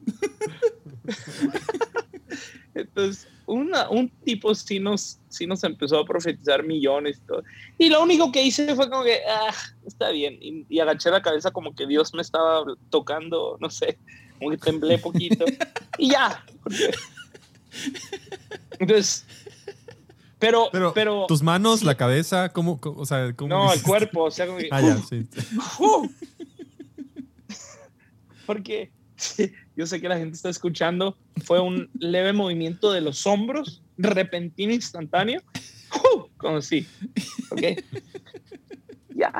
[2.74, 7.42] Entonces, una, un tipo sí nos, sí nos empezó a profetizar millones y todo.
[7.78, 9.52] Y lo único que hice fue como que, ah,
[9.86, 10.38] está bien.
[10.40, 13.98] Y, y agaché la cabeza como que Dios me estaba tocando, no sé,
[14.38, 15.44] como que temblé poquito.
[15.98, 16.44] y ya.
[16.62, 16.90] porque-
[18.78, 19.26] Entonces,
[20.38, 24.24] pero, Pero, pero, tus manos, la cabeza, ¿cómo, cómo- o sea, cómo no, el cuerpo,
[24.24, 25.26] o sea, como que, Ah, ya, sí.
[25.80, 26.08] ¡Uh!
[28.46, 28.90] Porque
[29.76, 34.72] yo sé que la gente está escuchando, fue un leve movimiento de los hombros, repentino,
[34.72, 35.42] instantáneo.
[35.94, 36.28] ¡Uh!
[36.36, 36.86] Como sí.
[37.50, 37.62] ¿Ok?
[39.14, 39.32] Ya.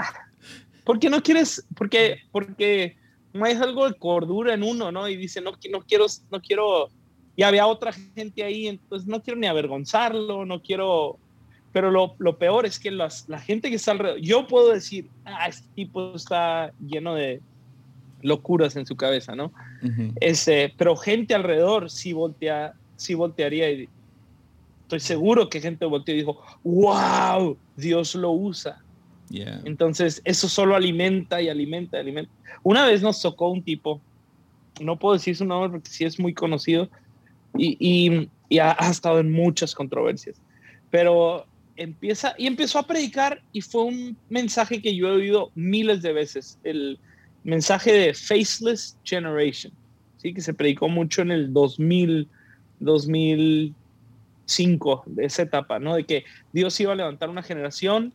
[0.85, 1.65] ¿Por qué no quieres?
[1.77, 2.97] Porque, porque
[3.33, 5.09] no hay algo de cordura en uno, ¿no?
[5.09, 6.89] Y dice, no, no quiero, no quiero.
[7.37, 11.19] Y había otra gente ahí, entonces no quiero ni avergonzarlo, no quiero.
[11.73, 15.09] Pero lo, lo peor es que las, la gente que está alrededor, yo puedo decir,
[15.25, 17.43] ah, este tipo está lleno de
[18.21, 19.53] locuras en su cabeza, ¿no?
[19.83, 20.13] Ujú.
[20.21, 23.91] Ese, pero gente alrededor sí, voltea, sí voltearía y
[24.83, 28.79] estoy seguro que gente volteó y dijo, wow, Dios lo usa.
[29.29, 29.61] Yeah.
[29.65, 32.33] Entonces, eso solo alimenta y alimenta y alimenta.
[32.63, 34.03] Una vez nos tocó un tipo,
[34.81, 36.89] no puedo decir su nombre porque sí es muy conocido
[37.57, 40.43] y, y- y ha, ha estado en muchas controversias,
[40.89, 41.47] pero
[41.77, 46.13] empieza y empezó a predicar y fue un mensaje que yo he oído miles de
[46.15, 46.99] veces, el
[47.49, 49.73] mensaje de Faceless Generation,
[50.19, 50.35] ¿sí?
[50.35, 52.29] que se predicó mucho en el 2000,
[52.81, 55.95] 2005, de esa etapa, ¿no?
[55.97, 58.13] de que Dios iba a levantar una generación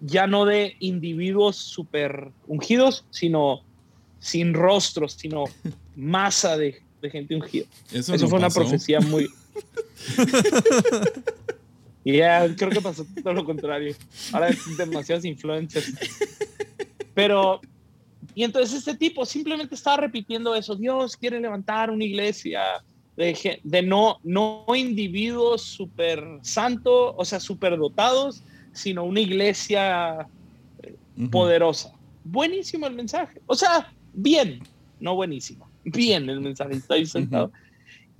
[0.00, 3.62] ya no de individuos super ungidos, sino
[4.20, 5.44] sin rostros, sino
[5.96, 7.66] masa de, de gente ungida.
[7.92, 9.28] Eso, Eso no fue una profecía muy...
[12.04, 13.94] Y ya, creo que pasó todo lo contrario.
[14.32, 15.92] Ahora es demasiados influencers.
[17.12, 17.60] Pero,
[18.38, 20.76] y entonces este tipo simplemente estaba repitiendo eso.
[20.76, 22.62] Dios quiere levantar una iglesia
[23.16, 30.28] de, de no, no individuos super santos, o sea, super dotados, sino una iglesia
[31.16, 31.30] Ujú.
[31.30, 31.90] poderosa.
[32.22, 33.42] Buenísimo el mensaje.
[33.44, 34.60] O sea, bien,
[35.00, 35.68] no buenísimo.
[35.82, 36.74] Bien el mensaje.
[36.74, 37.50] Está ahí sentado.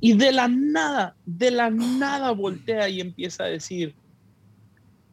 [0.01, 3.95] Y de la nada, de la nada voltea y empieza a decir,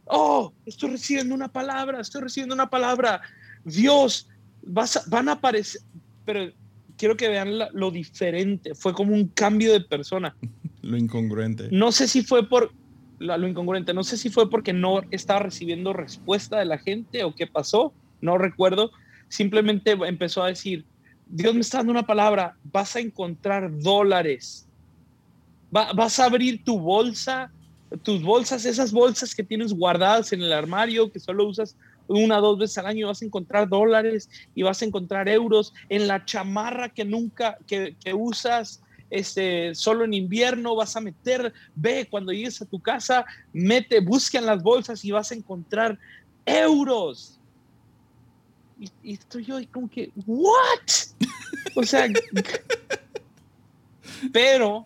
[0.06, 3.22] oh, estoy recibiendo una palabra, estoy recibiendo una palabra.
[3.64, 4.28] Dios,
[4.66, 5.82] vas a- van a aparecer,
[6.26, 6.52] pero
[6.98, 8.76] quiero que vean la- lo diferente.
[8.76, 10.36] Fue como un cambio de persona.
[10.82, 11.70] Lo incongruente.
[11.72, 12.72] No sé si fue por
[13.18, 17.24] la- lo incongruente, no sé si fue porque no estaba recibiendo respuesta de la gente
[17.24, 18.92] o qué pasó, no recuerdo.
[19.28, 20.86] Simplemente empezó a decir,
[21.26, 24.70] Dios me está dando una palabra, vas a encontrar dólares.
[25.76, 27.52] Va- vas a abrir tu bolsa,
[28.04, 31.76] tus bolsas, esas bolsas que tienes guardadas en el armario, que solo usas
[32.08, 35.74] una o dos veces al año, vas a encontrar dólares y vas a encontrar euros
[35.90, 41.54] en la chamarra que nunca, que, que usas este, solo en invierno, vas a meter,
[41.76, 45.98] ve, cuando llegues a tu casa, mete, busca en las bolsas y vas a encontrar
[46.46, 47.40] euros.
[48.80, 50.90] Y, y estoy yo y como que, ¿what?
[51.76, 52.08] O sea,
[54.32, 54.86] pero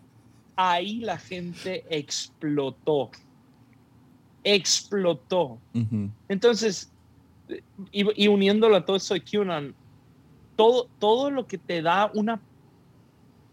[0.55, 3.11] ahí la gente explotó.
[4.43, 5.59] Explotó.
[6.27, 6.91] Entonces,
[7.91, 9.75] y, y uniéndolo a todo eso de QAnon,
[10.55, 12.43] todo, todo lo que te da una,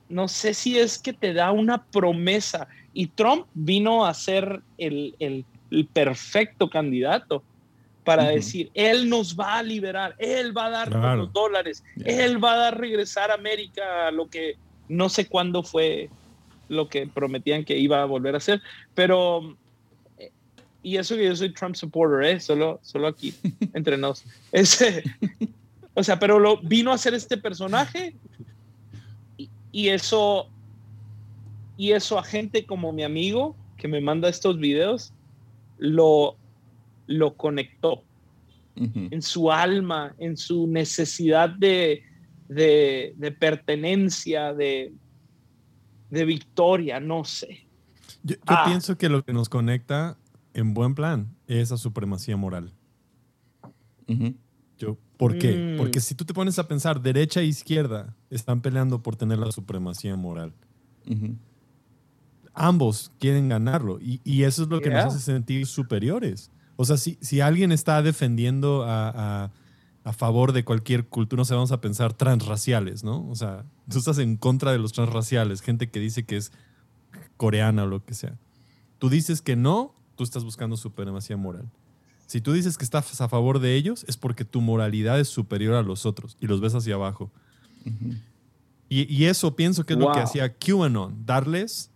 [0.09, 5.16] no sé si es que te da una promesa, y Trump vino a ser el,
[5.18, 7.44] el- el perfecto candidato
[8.05, 11.16] para decir, él nos va a liberar, él va a dar Claro.
[11.24, 12.24] los dólares, Yeah.
[12.24, 16.12] él va a dar regresar a América lo que no sé cuándo fue
[16.68, 18.62] lo que prometían que iba a volver a hacer,
[18.94, 19.59] pero
[20.87, 22.39] y eso que yo soy Trump supporter, ¿eh?
[22.39, 23.34] solo, solo aquí
[23.74, 24.24] entre nos.
[24.53, 25.03] Ese,
[25.95, 28.14] o sea, pero lo vino a ser este personaje
[29.37, 30.49] y, y eso
[31.76, 35.12] y eso a gente como mi amigo que me manda estos videos
[35.78, 36.37] lo,
[37.09, 38.05] lo conectó
[38.76, 39.09] Ujú.
[39.11, 42.05] en su alma, en su necesidad de,
[42.49, 44.93] de, de pertenencia, de,
[46.11, 47.66] de victoria, no sé.
[48.22, 48.64] Yo, yo Ah.
[48.66, 50.16] pienso que lo que nos conecta
[50.57, 52.72] en buen plan es esa supremacía moral.
[54.78, 55.74] Yo, ¿Por qué?
[55.74, 55.76] Mm.
[55.78, 59.50] Porque si tú te pones a pensar, derecha e izquierda están peleando por tener la
[59.52, 60.52] supremacía moral.
[62.54, 65.04] Ambos quieren ganarlo y, y eso es lo que Yeah.
[65.04, 66.50] nos hace sentir superiores.
[66.76, 69.52] O sea, si, si alguien está defendiendo a, a-
[70.04, 73.28] a favor de cualquier cultura, no sé, vamos a pensar transraciales, ¿no?
[73.28, 76.52] O sea, tú estás en contra de los transraciales, gente que dice que es
[77.36, 78.38] coreana o lo que sea.
[78.98, 81.70] Tú dices que no, tú estás buscando supremacía moral.
[82.26, 85.74] Si tú dices que estás a favor de ellos, es porque tu moralidad es superior
[85.74, 87.30] a los otros y los ves hacia abajo.
[87.84, 88.14] Ujú.
[88.88, 90.24] Y, y eso pienso que es lo que Wow.
[90.24, 91.90] hacía QAnon, darles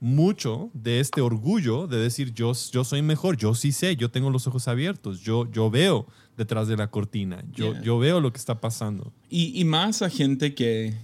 [0.00, 4.30] mucho de este orgullo de decir yo, yo soy mejor, yo sí sé, yo tengo
[4.30, 6.06] los ojos abiertos, yo, yo veo
[6.36, 7.82] detrás de la cortina, yo, Yeah.
[7.82, 9.12] yo veo lo que está pasando.
[9.30, 10.94] Y, y más a gente que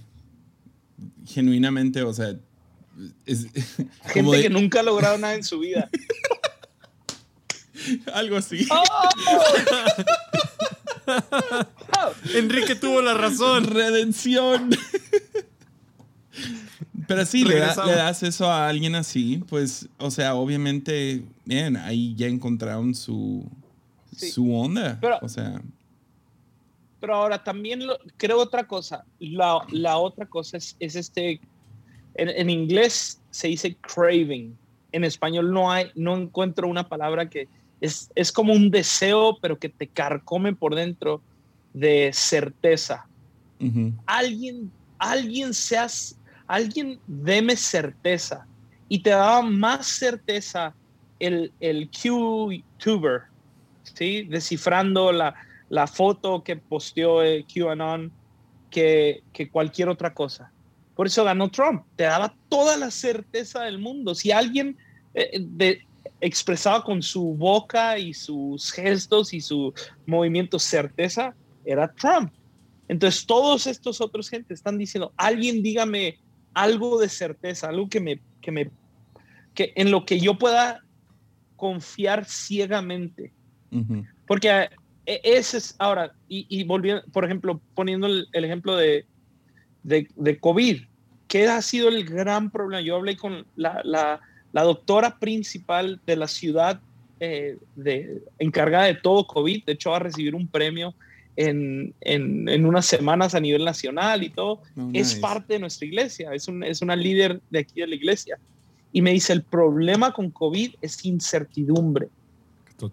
[1.25, 2.35] genuinamente, o sea,
[3.25, 5.89] es Gente como de- que nunca ha logrado nada en su vida.
[8.13, 8.67] algo así.
[8.71, 8.83] ¡Oh!
[12.35, 13.65] Enrique tuvo la razón.
[13.65, 14.69] Redención.
[17.07, 17.89] Pero sí, le, da- Regresamos.
[17.91, 23.43] le das eso a alguien así, pues, o sea, obviamente, bien, ahí ya encontraron su,
[24.15, 24.29] Sí.
[24.31, 24.97] su onda.
[25.01, 25.59] Pero- o sea,
[26.99, 29.05] Pero ahora también lo- creo otra cosa.
[29.19, 31.39] La, la otra cosa es, es este,
[32.15, 34.55] en, en inglés se dice craving.
[34.91, 37.47] En español no hay, no encuentro una palabra que
[37.81, 41.23] es, es como un deseo, pero que te carcome por dentro
[41.73, 43.05] de certeza.
[44.05, 48.47] Alguien, alguien seas, alguien deme certeza.
[48.87, 50.75] Y te daba más certeza
[51.19, 53.21] el, el Q-tuber,
[53.83, 54.23] ¿sí?
[54.23, 55.35] Descifrando la,
[55.69, 58.13] la foto que posteó el QAnon
[58.71, 60.51] que, que cualquier otra cosa.
[60.95, 61.85] Por eso ganó Trump.
[61.95, 64.15] Te daba toda la certeza del mundo.
[64.15, 64.77] Si alguien
[65.13, 65.81] eh, de-
[66.21, 69.73] expresaba con su boca y sus gestos y su
[70.05, 71.33] movimiento certeza,
[71.65, 72.31] era Trump.
[72.87, 76.19] Entonces todos estos otros gente están diciendo, alguien dígame
[76.53, 78.71] algo de certeza, algo que me, que me,
[79.53, 80.83] que en lo que yo pueda
[81.55, 83.31] confiar ciegamente.
[84.25, 84.69] Porque
[85.05, 89.05] eh, ese es ahora, y, y volviendo, por ejemplo, poniendo el, el ejemplo de,
[89.83, 90.81] de, de COVID,
[91.27, 92.81] que ha sido el gran problema.
[92.81, 94.19] Yo hablé con la, la,
[94.51, 96.79] la doctora principal de la ciudad
[97.19, 100.93] eh, de, encargada de todo COVID, de hecho va a recibir un premio
[101.35, 104.61] en, en, en unas semanas a nivel nacional y todo
[104.93, 108.37] es parte de nuestra iglesia, es, un- es una líder de aquí de la iglesia.
[108.91, 112.07] Y me dice, el problema con COVID es incertidumbre.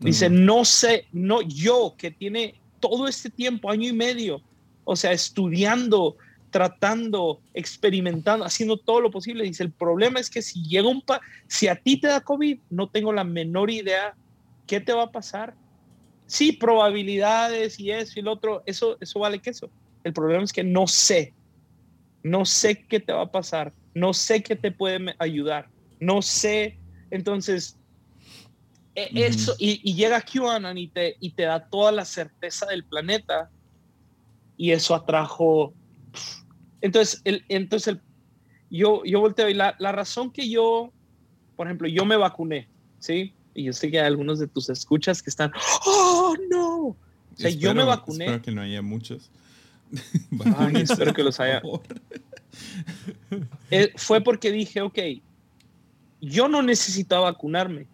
[0.00, 4.42] Dice, no sé, no yo que tiene todo este tiempo, año y medio,
[4.84, 6.16] o sea, estudiando,
[6.57, 9.44] tratando, experimentando, haciendo todo lo posible.
[9.44, 12.62] Dice, el problema es que si llega un pa si a ti te da COVID,
[12.70, 14.16] no tengo la menor idea
[14.66, 15.54] qué te va a pasar.
[16.26, 19.70] Sí, probabilidades y eso y lo otro, eso, eso vale que eso.
[20.02, 21.34] El problema es que no sé,
[22.22, 25.68] no sé qué te va a pasar, no sé qué te puede ayudar,
[26.00, 26.80] no sé.
[27.11, 27.78] Entonces,
[28.94, 32.86] e- eso, y, y llega QAnon y te, y te da toda la certeza del
[32.86, 33.50] planeta,
[34.57, 35.76] y eso atrajo.
[36.81, 38.01] Entonces, el, entonces el,
[38.70, 40.93] yo, yo volteo y la, la razón que yo,
[41.57, 42.68] por ejemplo, yo me vacuné,
[42.99, 43.33] ¿sí?
[43.55, 45.53] Y yo sé que hay algunos de tus escuchas que están,
[45.87, 46.77] ¡oh, no!
[46.89, 46.97] O
[47.35, 48.27] sea, yo me vacuné.
[48.27, 49.31] Espero que no haya muchos.
[50.57, 51.62] Ay, espero que los haya.
[53.70, 54.99] Eh, fue porque dije, ok,
[56.20, 57.87] yo no necesitaba vacunarme.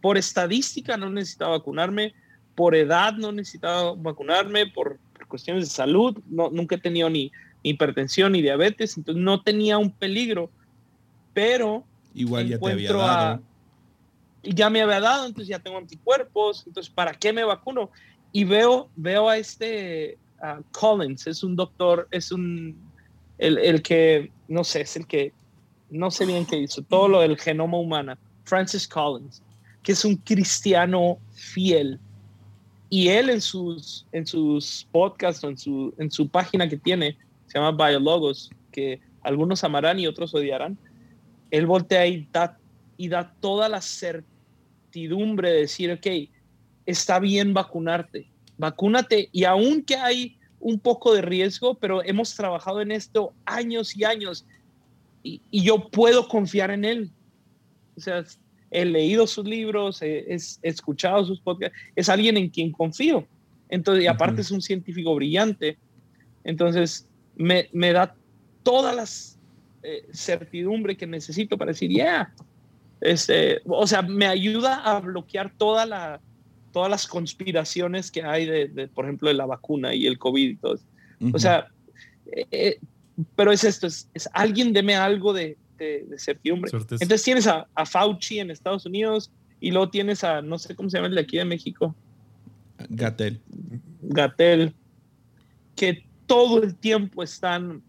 [0.00, 2.14] Por estadística no necesitaba vacunarme,
[2.54, 7.22] por edad no necesitaba vacunarme, por, por cuestiones de salud, no, nunca he tenido ni,
[7.22, 10.52] ni hipertensión ni diabetes, entonces no tenía un peligro,
[11.32, 13.44] pero Igual ya te había Encuentro a- dado.
[14.42, 17.90] ya me había dado, entonces ya tengo anticuerpos, entonces ¿para qué me vacuno?
[18.32, 22.92] Y veo, veo a este a Collins, es un doctor, es un,
[23.38, 25.34] el, el que, no sé, es el que,
[25.90, 29.42] no sé bien qué hizo, todo lo del genoma humano, Francis Collins,
[29.82, 32.00] que es un cristiano fiel.
[32.90, 37.18] Y él en sus, en sus podcasts o en su, en su página que tiene,
[37.48, 40.78] se llama Biologos, que algunos amarán y otros odiarán,
[41.50, 42.58] él voltea y da,
[42.96, 46.30] y da toda la certidumbre de decir, ok,
[46.86, 52.92] está bien vacunarte, vacúnate y aunque hay un poco de riesgo, pero hemos trabajado en
[52.92, 54.46] esto años y años
[55.22, 57.10] y, y yo puedo confiar en él.
[57.96, 58.24] O sea,
[58.70, 63.26] he leído sus libros, he, escuchado sus podcasts, es alguien en quien confío.
[63.68, 65.76] Entonces, y aparte es un científico brillante.
[66.44, 67.06] Entonces,
[67.38, 68.14] me, me da
[68.62, 69.38] todas las
[69.82, 72.34] eh, certidumbre que necesito para decir, yeah.
[73.00, 76.20] Este, o sea, me ayuda a bloquear toda la,
[76.72, 80.56] todas las conspiraciones que hay de, por ejemplo, de la vacuna y el COVID y
[80.56, 80.78] todo.
[81.32, 81.68] O sea,
[82.26, 82.80] eh, eh,
[83.36, 86.70] pero es esto, es, alguien deme algo de, de, certidumbre.
[86.72, 89.30] Entonces tienes a, Fauci en Estados Unidos
[89.60, 91.94] y luego tienes a, no sé cómo se llama el de aquí de México.
[92.90, 93.40] Gatel.
[94.02, 94.74] Gatel.
[95.74, 97.82] Que todo el tiempo están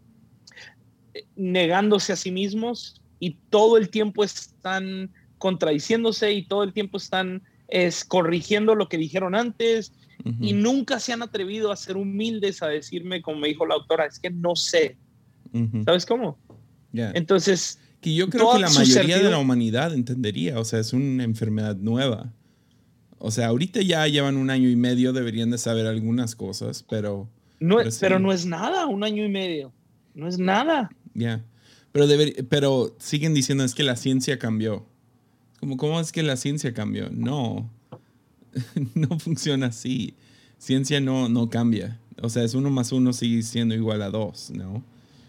[1.13, 6.97] eh, negándose a sí mismos y todo el tiempo están contradiciéndose y todo el tiempo
[6.97, 9.93] están es, corrigiendo lo que dijeron antes
[10.41, 14.05] y nunca se han atrevido a ser humildes a decirme, como me dijo la autora,
[14.05, 14.97] es que no sé.
[15.85, 16.37] ¿Sabes cómo?
[16.91, 17.79] Entonces...
[18.01, 21.77] Que yo creo que la mayoría de la humanidad entendería, o sea, es una enfermedad
[21.77, 22.33] nueva.
[23.17, 27.29] O sea, ahorita ya llevan un año y medio, deberían de saber algunas cosas, pero...
[27.59, 29.73] No, pero, no es nada, un año y medio.
[30.13, 30.89] No es nada.
[31.13, 31.43] Ya.
[31.91, 32.05] Pero,
[32.49, 34.85] pero siguen diciendo es que la ciencia cambió.
[35.59, 37.09] Como, ¿Cómo es que la ciencia cambió?
[37.11, 37.69] No.
[38.95, 40.13] no funciona así.
[40.57, 41.99] Ciencia no, no cambia.
[42.21, 44.83] O sea, es uno más uno sigue siendo igual a dos, ¿no?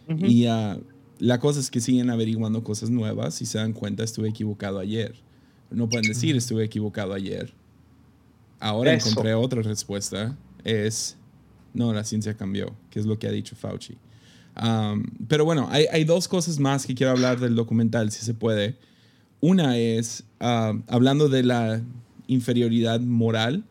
[0.09, 0.83] Y uh,
[1.21, 5.15] la cosa es que siguen averiguando cosas nuevas y se dan cuenta, estuve equivocado ayer.
[5.71, 7.53] No pueden decir, estuve equivocado ayer.
[8.59, 10.37] Ahora encontré otra respuesta.
[10.65, 11.17] Es,
[11.75, 13.97] no, la ciencia cambió, que es lo que ha dicho Fauci.
[14.61, 18.35] Um, pero bueno, hay, hay, dos cosas más que quiero hablar del documental, si se
[18.35, 18.77] puede.
[19.41, 21.81] Una es, uh, hablando de la
[22.27, 23.65] inferioridad moral,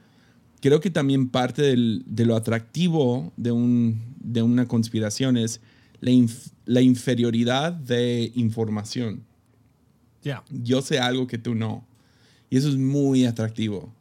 [0.61, 5.61] creo que también parte del, de lo atractivo de, un, de una conspiración es
[6.01, 9.23] la, inferioridad de información.
[10.49, 11.85] Yo sé algo que tú no.
[12.49, 13.93] Y eso es muy atractivo.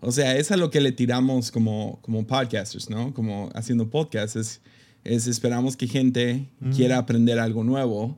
[0.00, 3.12] O sea, es a lo que le tiramos como, como podcasters, ¿no?
[3.14, 4.36] Como haciendo podcasts.
[4.36, 4.60] Es,
[5.04, 8.16] es esperamos que gente quiera aprender algo nuevo.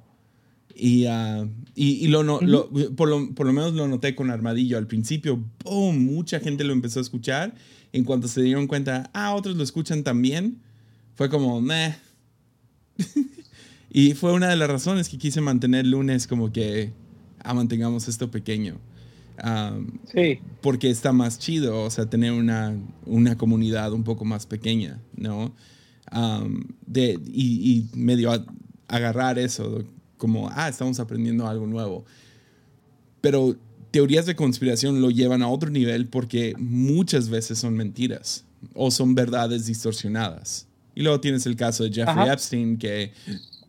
[0.75, 2.39] Y, uh, y, lo, no,
[2.97, 4.79] por, lo, por, lo, menos lo noté con Armadillo.
[4.79, 6.05] Al principio, ¡boom!
[6.05, 7.55] Mucha gente lo empezó a escuchar.
[7.93, 10.61] En cuanto se dieron cuenta, ah, otros lo escuchan también,
[11.17, 11.97] fue como, meh,
[13.91, 16.93] y fue una de las razones que quise mantener lunes como que
[17.43, 18.79] ah, mantengamos esto pequeño.
[20.13, 20.41] Sí.
[20.61, 22.77] Porque está más chido, o sea, tener una,
[23.07, 25.55] una comunidad un poco más pequeña, ¿no?
[26.87, 28.33] de, y, y, medio
[28.89, 29.85] agarrar eso,
[30.17, 32.05] como, ah, estamos aprendiendo algo nuevo.
[33.21, 33.57] Pero
[33.91, 39.15] teorías de conspiración lo llevan a otro nivel porque muchas veces son mentiras o son
[39.15, 40.67] verdades distorsionadas.
[40.95, 43.13] Y luego tienes el caso de Jeffrey Epstein que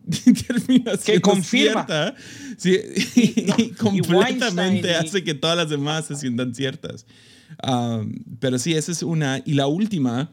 [0.46, 2.14] termina que confirma
[2.56, 2.78] sí,
[3.16, 7.06] y, completamente hace que todas las demás se sientan ciertas.
[7.66, 9.42] Um, pero sí, esa es una.
[9.44, 10.30] Y la última,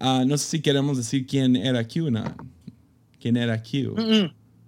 [0.00, 2.24] uh, no sé si queremos decir quién era Q, ¿no?
[3.20, 3.94] ¿Quién era Q?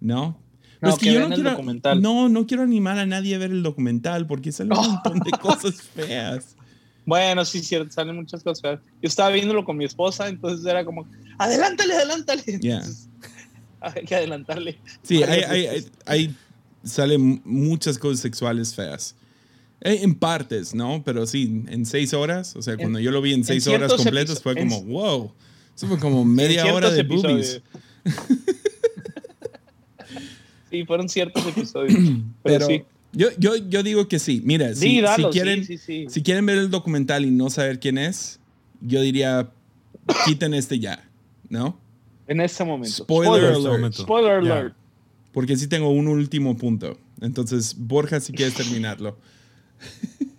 [0.01, 0.39] ¿No?
[0.81, 4.27] No, que, yo no quiero, no, no quiero animar a nadie a ver el documental
[4.27, 6.57] porque sale un montón de cosas feas.
[7.07, 8.81] Bueno, sí, cierto, salen muchas cosas feas.
[9.03, 11.07] Yo estaba viéndolo con mi esposa, entonces era como,
[11.39, 12.61] adelántale, adelántale.
[13.95, 14.79] hay que adelantarle.
[15.03, 16.37] Sí, hay, hay, hay,
[16.83, 19.15] salen muchas cosas sexuales feas.
[19.81, 21.03] Eh, en partes, ¿no?
[21.05, 22.57] Pero sí, en seis horas.
[22.57, 25.33] O sea, cuando yo lo vi en seis horas completas fue como, wow.
[25.77, 27.61] Eso fue como media hora de boobies.
[30.71, 31.99] sí, fueron ciertos episodios.
[32.43, 32.85] Pero, sí.
[33.13, 34.41] Yo, yo, yo digo que sí.
[34.45, 38.41] Mira, si, si, quieren, si quieren ver el documental y no saber quién es,
[38.81, 39.51] yo diría,
[40.25, 41.09] quiten este ya.
[41.49, 41.79] ¿no?
[42.27, 43.05] En este momento.
[43.05, 43.95] Spoiler, alert.
[43.95, 44.75] Spoiler alert.
[45.33, 46.97] Porque sí tengo un último punto.
[47.21, 49.17] Entonces, Borja, si quieres terminarlo.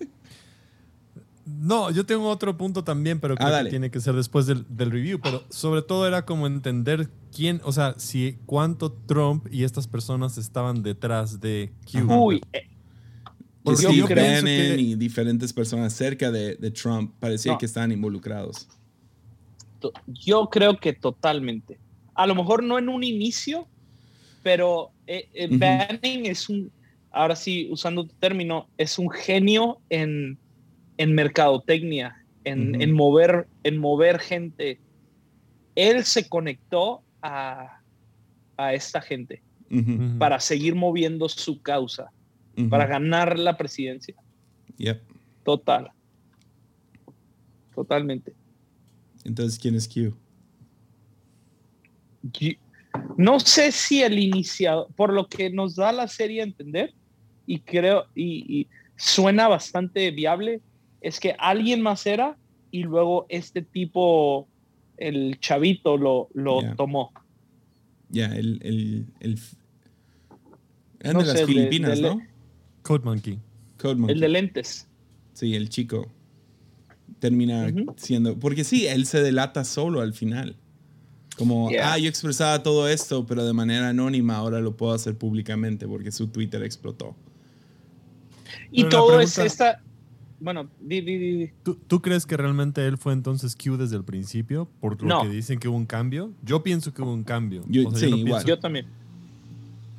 [1.65, 4.65] No, yo tengo otro punto también, pero creo ah, que tiene que ser después del,
[4.77, 5.19] review.
[5.19, 10.38] Pero sobre todo era como entender quién, o sea, si cuánto Trump y estas personas
[10.38, 12.13] estaban detrás de Q.
[12.13, 12.67] Uy, eh,
[13.75, 18.67] Steve Bannon y diferentes personas cerca de, Trump parecía que estaban involucrados
[20.07, 21.80] yo creo que totalmente.
[22.13, 23.67] A lo mejor no en un inicio,
[24.43, 26.71] pero eh, eh, Banning es un,
[27.11, 30.38] ahora sí, usando tu término, es un genio en,
[30.97, 34.80] en mercadotecnia, en, en, mover, en mover gente.
[35.76, 37.82] Él se conectó a,
[38.57, 39.41] a esta gente
[40.19, 42.11] para seguir moviendo su causa,
[42.69, 44.15] para ganar la presidencia.
[45.43, 45.91] Total.
[47.73, 48.34] Totalmente.
[49.26, 50.15] Entonces, ¿quién es Q?
[53.17, 56.93] No sé si el iniciado, por lo que nos da la serie a entender,
[57.45, 60.61] y creo, y, y suena bastante viable,
[61.01, 62.38] es que alguien más era
[62.71, 64.47] y luego este tipo,
[64.97, 67.11] el chavito, lo, lo tomó.
[68.09, 69.39] Ya, el, el, el-
[70.99, 72.21] Eran No de las de- Filipinas, de- ¿no?
[72.82, 73.39] Code Monkey.
[73.78, 74.13] Code Monkey.
[74.15, 74.88] El de lentes.
[75.34, 76.07] Sí, el chico.
[77.20, 78.38] Termina siendo.
[78.38, 80.55] Porque sí, él se delata solo al final.
[81.38, 81.93] Como, Yeah.
[81.93, 86.11] ah, yo expresaba todo esto, pero de manera anónima, ahora lo puedo hacer públicamente porque
[86.11, 87.16] su Twitter explotó.
[88.72, 89.82] Y Pero todo es esta.
[90.39, 91.51] Bueno, di, di, di.
[91.63, 94.70] ¿Tú, tú crees que realmente él fue entonces Q desde el principio?
[94.80, 95.22] Por lo No.
[95.24, 96.32] que dicen que hubo un cambio.
[96.43, 97.63] Yo pienso que hubo un cambio.
[97.68, 98.45] Yo- sí, no igual.
[98.45, 98.86] Yo también.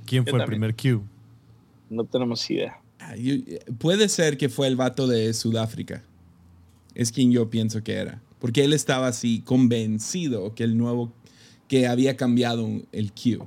[0.06, 1.02] ¿Quién yo fue el primer Q?
[1.90, 2.78] No tenemos idea.
[3.18, 3.34] Yo-
[3.78, 6.02] puede ser que fue el vato de Sudáfrica.
[6.96, 8.20] Es quien yo pienso que era.
[8.40, 11.12] Porque él estaba así convencido que el nuevo,
[11.68, 13.46] que había cambiado el Q.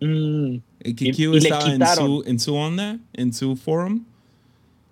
[0.00, 4.04] Mm, Eh, Que Y- Q y estaba en su, en su onda, en su forum.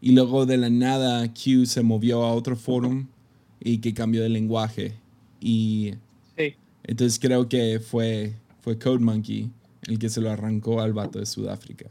[0.01, 3.07] Y luego de la nada Q se movió a otro forum
[3.61, 4.93] y que cambió de lenguaje.
[5.41, 5.95] Y
[6.37, 6.55] sí.
[6.85, 9.51] entonces creo que fue, fue Code Monkey
[9.87, 11.87] el que se lo arrancó al vato de Sudáfrica.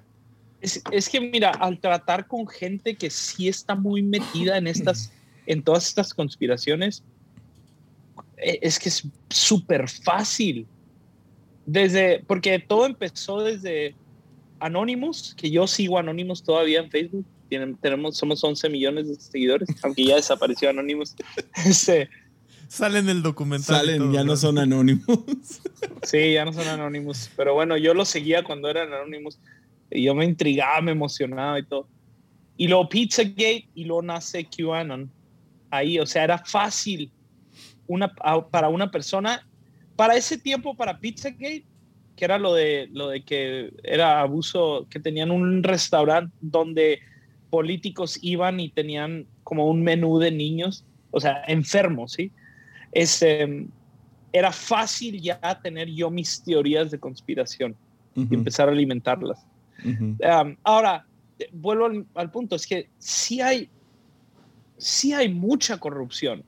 [0.62, 5.12] Es, es que mira, al tratar con gente que sí está muy metida en estas,
[5.46, 7.04] en todas estas conspiraciones,
[8.38, 10.68] eh, es que es súper fácil.
[11.66, 13.94] Desde, porque todo empezó desde
[14.60, 17.26] Anonymous, que yo sigo Anonymous todavía en Facebook.
[17.50, 21.16] Tienen, tenemos, somos 11 millones de seguidores, aunque ya desapareció Anonymous.
[21.66, 22.10] Este,
[22.68, 23.76] Salen del documental.
[23.76, 24.42] y Salen, todo, ya no ¿verdad?
[24.42, 25.06] son anónimos.
[26.04, 27.30] Sí, ya no son Anonymous.
[27.36, 29.40] Pero bueno, yo lo seguía cuando eran Anonymous.
[29.90, 31.90] Y yo me intrigaba, me emocionaba y todo.
[32.58, 35.12] Y luego Pizzagate y luego nace QAnon.
[35.70, 37.14] Ahí, o sea, era fácil
[37.88, 38.14] una,
[38.52, 39.42] para una persona.
[39.96, 41.66] Para ese tiempo, para Pizzagate,
[42.16, 47.00] que era lo de, lo de que era abuso, que tenían un restaurante donde
[47.50, 52.34] políticos iban y tenían como un menú de niños, o sea, enfermos, ¿sí?
[52.92, 53.68] Este,
[54.32, 57.78] era fácil ya tener yo mis teorías de conspiración
[58.30, 59.48] y Ujú, empezar a alimentarlas.
[59.84, 60.18] Ujú.
[60.20, 61.06] Um, ahora,
[61.52, 63.70] vuelvo al, al punto, es que sí hay,
[64.78, 66.44] sí hay mucha corrupción.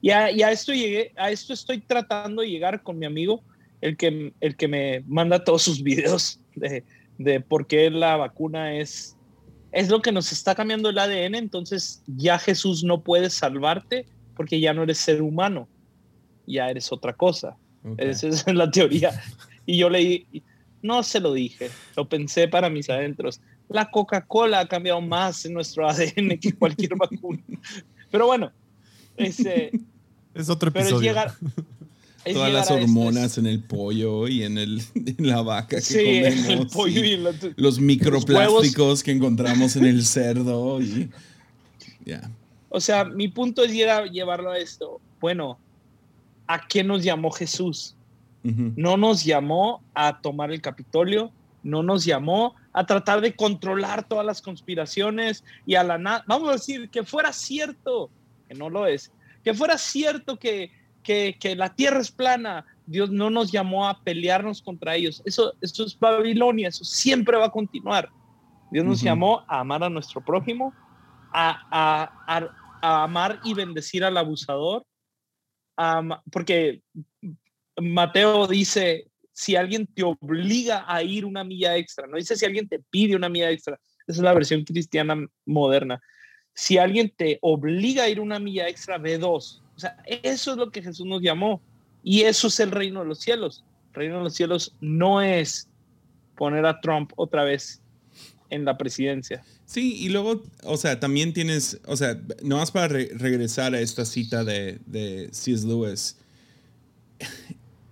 [0.00, 3.42] Y a, y a esto llegué, a esto estoy tratando de llegar con mi amigo,
[3.80, 6.84] el que, el que me manda todos sus videos de,
[7.18, 9.16] de por qué la vacuna es,
[9.72, 14.60] es lo que nos está cambiando el ADN, entonces ya Jesús no puede salvarte porque
[14.60, 15.68] ya no eres ser humano,
[16.46, 17.56] ya eres otra cosa.
[17.84, 17.98] Ok.
[17.98, 19.20] Esa es la teoría.
[19.66, 20.26] Y yo leí,
[20.82, 23.40] no se lo dije, lo pensé para mis adentros.
[23.68, 27.40] La Coca-Cola ha cambiado más en nuestro ADN que cualquier vacuna.
[28.10, 28.50] Pero bueno,
[29.16, 29.70] este,
[30.34, 31.10] Es otro pero es episodio.
[31.10, 31.34] llegar.
[32.24, 35.82] es Todas las hormonas es- en el pollo y en, el, en la vaca que
[35.82, 36.48] Sí, en comemos.
[36.64, 40.80] el pollo y y la- los microplásticos que encontramos en el cerdo.
[40.80, 41.10] Y,
[42.04, 42.30] ya.
[42.70, 45.00] O sea, mi punto es llegar, llevarlo a esto.
[45.20, 45.58] Bueno,
[46.46, 47.94] ¿a qué nos llamó Jesús?
[48.42, 51.32] No nos llamó a tomar el Capitolio,
[51.62, 56.48] no nos llamó a tratar de controlar todas las conspiraciones y a la nada, vamos
[56.48, 58.10] a decir, que fuera cierto,
[58.48, 59.12] que no lo es,
[59.44, 60.70] que fuera cierto que,
[61.02, 65.20] que, que la tierra es plana, Dios no nos llamó a pelearnos contra ellos.
[65.26, 68.08] Eso, eso es Babilonia, eso siempre va a continuar.
[68.70, 69.06] Dios nos Ujú.
[69.06, 70.72] llamó a amar a nuestro prójimo,
[71.32, 72.48] a, a- a-
[72.80, 74.84] a amar y bendecir al abusador,
[76.30, 76.80] porque
[77.80, 82.68] Mateo dice, si alguien te obliga a ir una milla extra, no dice si alguien
[82.68, 85.16] te pide una milla extra, esa es la versión cristiana
[85.46, 86.00] moderna.
[86.54, 89.62] Si alguien te obliga a ir una milla extra, ve dos.
[89.76, 91.62] O sea, eso es lo que Jesús nos llamó.
[92.02, 93.64] Y eso es el reino de los cielos.
[93.90, 95.68] El reino de los cielos no es
[96.36, 97.80] poner a Trump otra vez
[98.50, 99.44] en la presidencia.
[99.66, 103.80] Sí, y luego, o sea, también tienes, o sea, no más para re- regresar a
[103.80, 105.66] esta cita de, de C.S.
[105.66, 106.16] Lewis.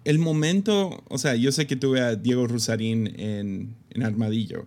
[0.07, 4.66] El momento, o sea, yo sé que tuve a Diego Rusarín en, en Armadillo.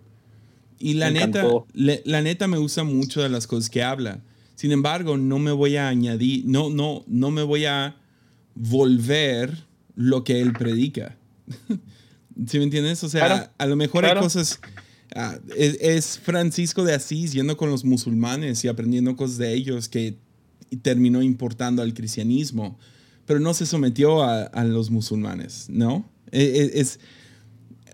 [0.78, 4.22] Y la Me neta, le- la neta me gusta mucho de las cosas que habla.
[4.54, 7.96] Sin embargo, no me voy a añadir, no, no, no me voy a
[8.54, 9.64] volver
[9.96, 11.16] lo que él predica.
[12.46, 13.02] ¿Sí me entiendes?
[13.04, 14.20] O sea, Claro, a lo mejor claro.
[14.20, 14.60] hay cosas.
[15.14, 19.88] ah, es, es Francisco de Asís yendo con los musulmanes y aprendiendo cosas de ellos
[19.88, 20.16] que
[20.82, 22.78] terminó importando al cristianismo,
[23.30, 26.04] pero no se sometió a, a los musulmanes, ¿no?
[26.32, 26.42] E-
[26.74, 26.98] e- es,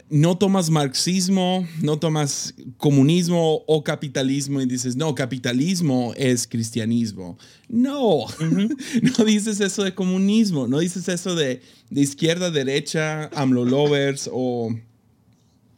[0.08, 7.36] no tomas marxismo, no tomas comunismo o capitalismo y dices, no, capitalismo es cristianismo.
[7.68, 8.20] No,
[9.18, 11.60] no dices eso de comunismo, no dices eso de,
[11.90, 14.74] de izquierda, derecha, AMLO lovers o,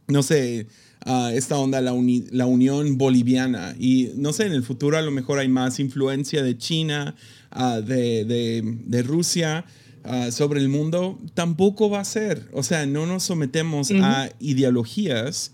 [0.07, 0.69] no sé,
[1.05, 3.75] ah, esta onda, la, uni- la Unión Boliviana.
[3.77, 7.17] Y no sé, en el futuro a lo mejor hay más influencia de China,
[7.51, 9.65] ah, de, de- de Rusia
[10.05, 11.19] ah, sobre el mundo.
[11.35, 12.49] Tampoco va a ser.
[12.53, 15.53] O sea, no nos sometemos a ideologías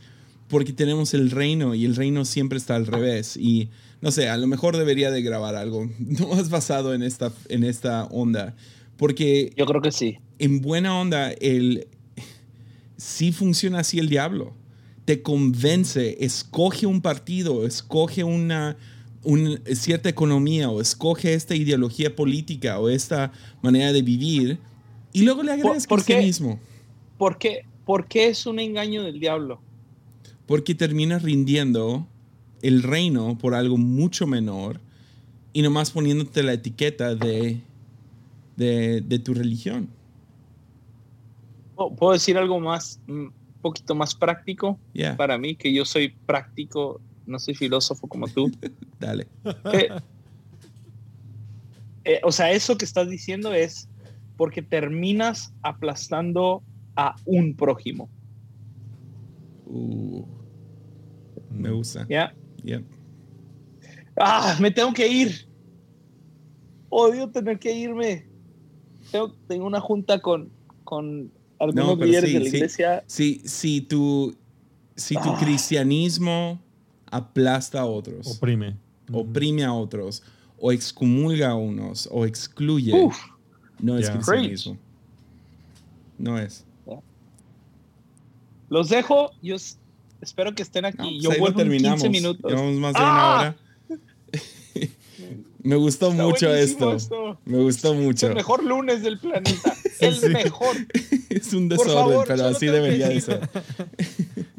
[0.49, 3.37] porque tenemos el reino y el reino siempre está al revés.
[3.37, 3.69] Y
[4.01, 7.65] no sé, a lo mejor debería de grabar algo no más basado en esta, en
[7.65, 8.55] esta onda.
[8.97, 10.19] Porque Yo creo que sí.
[10.39, 11.89] en buena onda, el
[12.97, 14.53] sí funciona así el diablo.
[15.05, 18.77] Te convence, escoge un partido, escoge una,
[19.25, 24.59] un- cierta economía o escoge esta ideología política o esta manera de vivir
[25.13, 26.05] y luego le agregas ¿por qué?
[26.05, 26.59] cristianismo.
[27.19, 29.61] ¿Por qué, ¿Por qué es un engaño del diablo?
[30.47, 32.07] Porque terminas rindiendo
[32.63, 34.81] el reino por algo mucho menor
[35.53, 37.61] y nomás poniéndote la etiqueta de,
[38.57, 39.89] de, de tu religión.
[41.97, 47.01] ¿Puedo decir algo más, un poquito más práctico Ya, para mí, que yo soy práctico,
[47.27, 48.51] no soy filósofo como tú?
[49.01, 49.27] dale.
[49.73, 49.89] Eh,
[52.05, 53.89] eh, o sea, eso que estás diciendo es
[54.37, 56.63] porque terminas aplastando
[56.97, 58.09] a un prójimo,
[59.67, 60.25] Uh,
[61.51, 62.07] me gusta.
[62.09, 62.33] ¿ya?
[62.63, 62.83] Yeah.
[64.17, 65.49] Ah, me tengo que ir.
[66.91, 68.25] Odio tener que irme.
[69.11, 70.51] Tengo, tengo una junta con,
[70.85, 72.57] con algunos No, líderes sí, de la sí.
[72.57, 73.05] iglesia.
[73.07, 74.37] Si, si, tu,
[74.95, 75.39] si tu Ah.
[75.41, 76.61] cristianismo
[77.17, 78.77] aplasta a otros, Oprime.
[79.13, 80.23] oprime a otros,
[80.59, 83.17] o excomulga a unos, o excluye, Uf,
[83.81, 84.15] no es Yeah.
[84.15, 84.79] cristianismo.
[86.19, 86.65] No es.
[88.71, 89.31] los dejo.
[89.43, 89.57] Yo
[90.21, 90.97] espero que estén aquí.
[90.99, 92.03] No, pues yo vuelvo en terminamos.
[92.03, 92.51] 15 minutos.
[92.51, 93.13] Llevamos más de ¡Ah!
[93.13, 93.57] una hora.
[95.63, 96.95] Me gustó Está mucho esto.
[96.95, 97.39] esto.
[97.45, 98.27] Me gustó Es mucho.
[98.29, 99.75] el mejor lunes del planeta.
[100.01, 100.29] el sí.
[100.29, 100.77] mejor.
[101.31, 103.49] es un desorden, favor, pero así debería de ser.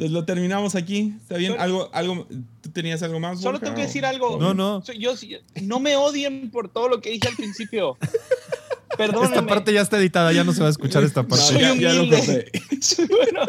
[0.00, 1.12] Entonces lo terminamos aquí.
[1.20, 1.52] ¿Está bien?
[1.52, 2.26] Solo- ¿Algo, algo,
[2.62, 3.38] ¿Tú tenías algo más?
[3.38, 4.38] Solo Borja, tengo que decir algo.
[4.40, 4.82] No, no.
[4.98, 5.12] Yo,
[5.60, 7.98] no me odien por todo lo que dije al principio.
[8.96, 9.36] Perdónenme.
[9.36, 11.44] Esta parte ya está editada, ya no se va a escuchar esta parte.
[11.44, 12.50] Soy ya, ya lo corté.
[13.10, 13.42] Bueno.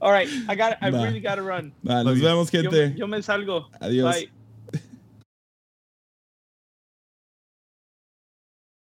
[0.00, 1.72] All right, I got, I really gotta run.
[1.88, 2.94] Va, nos vemos, Yo, gente.
[2.96, 3.70] yo me salgo.
[3.80, 4.16] Adiós.
[4.16, 4.30] Bye.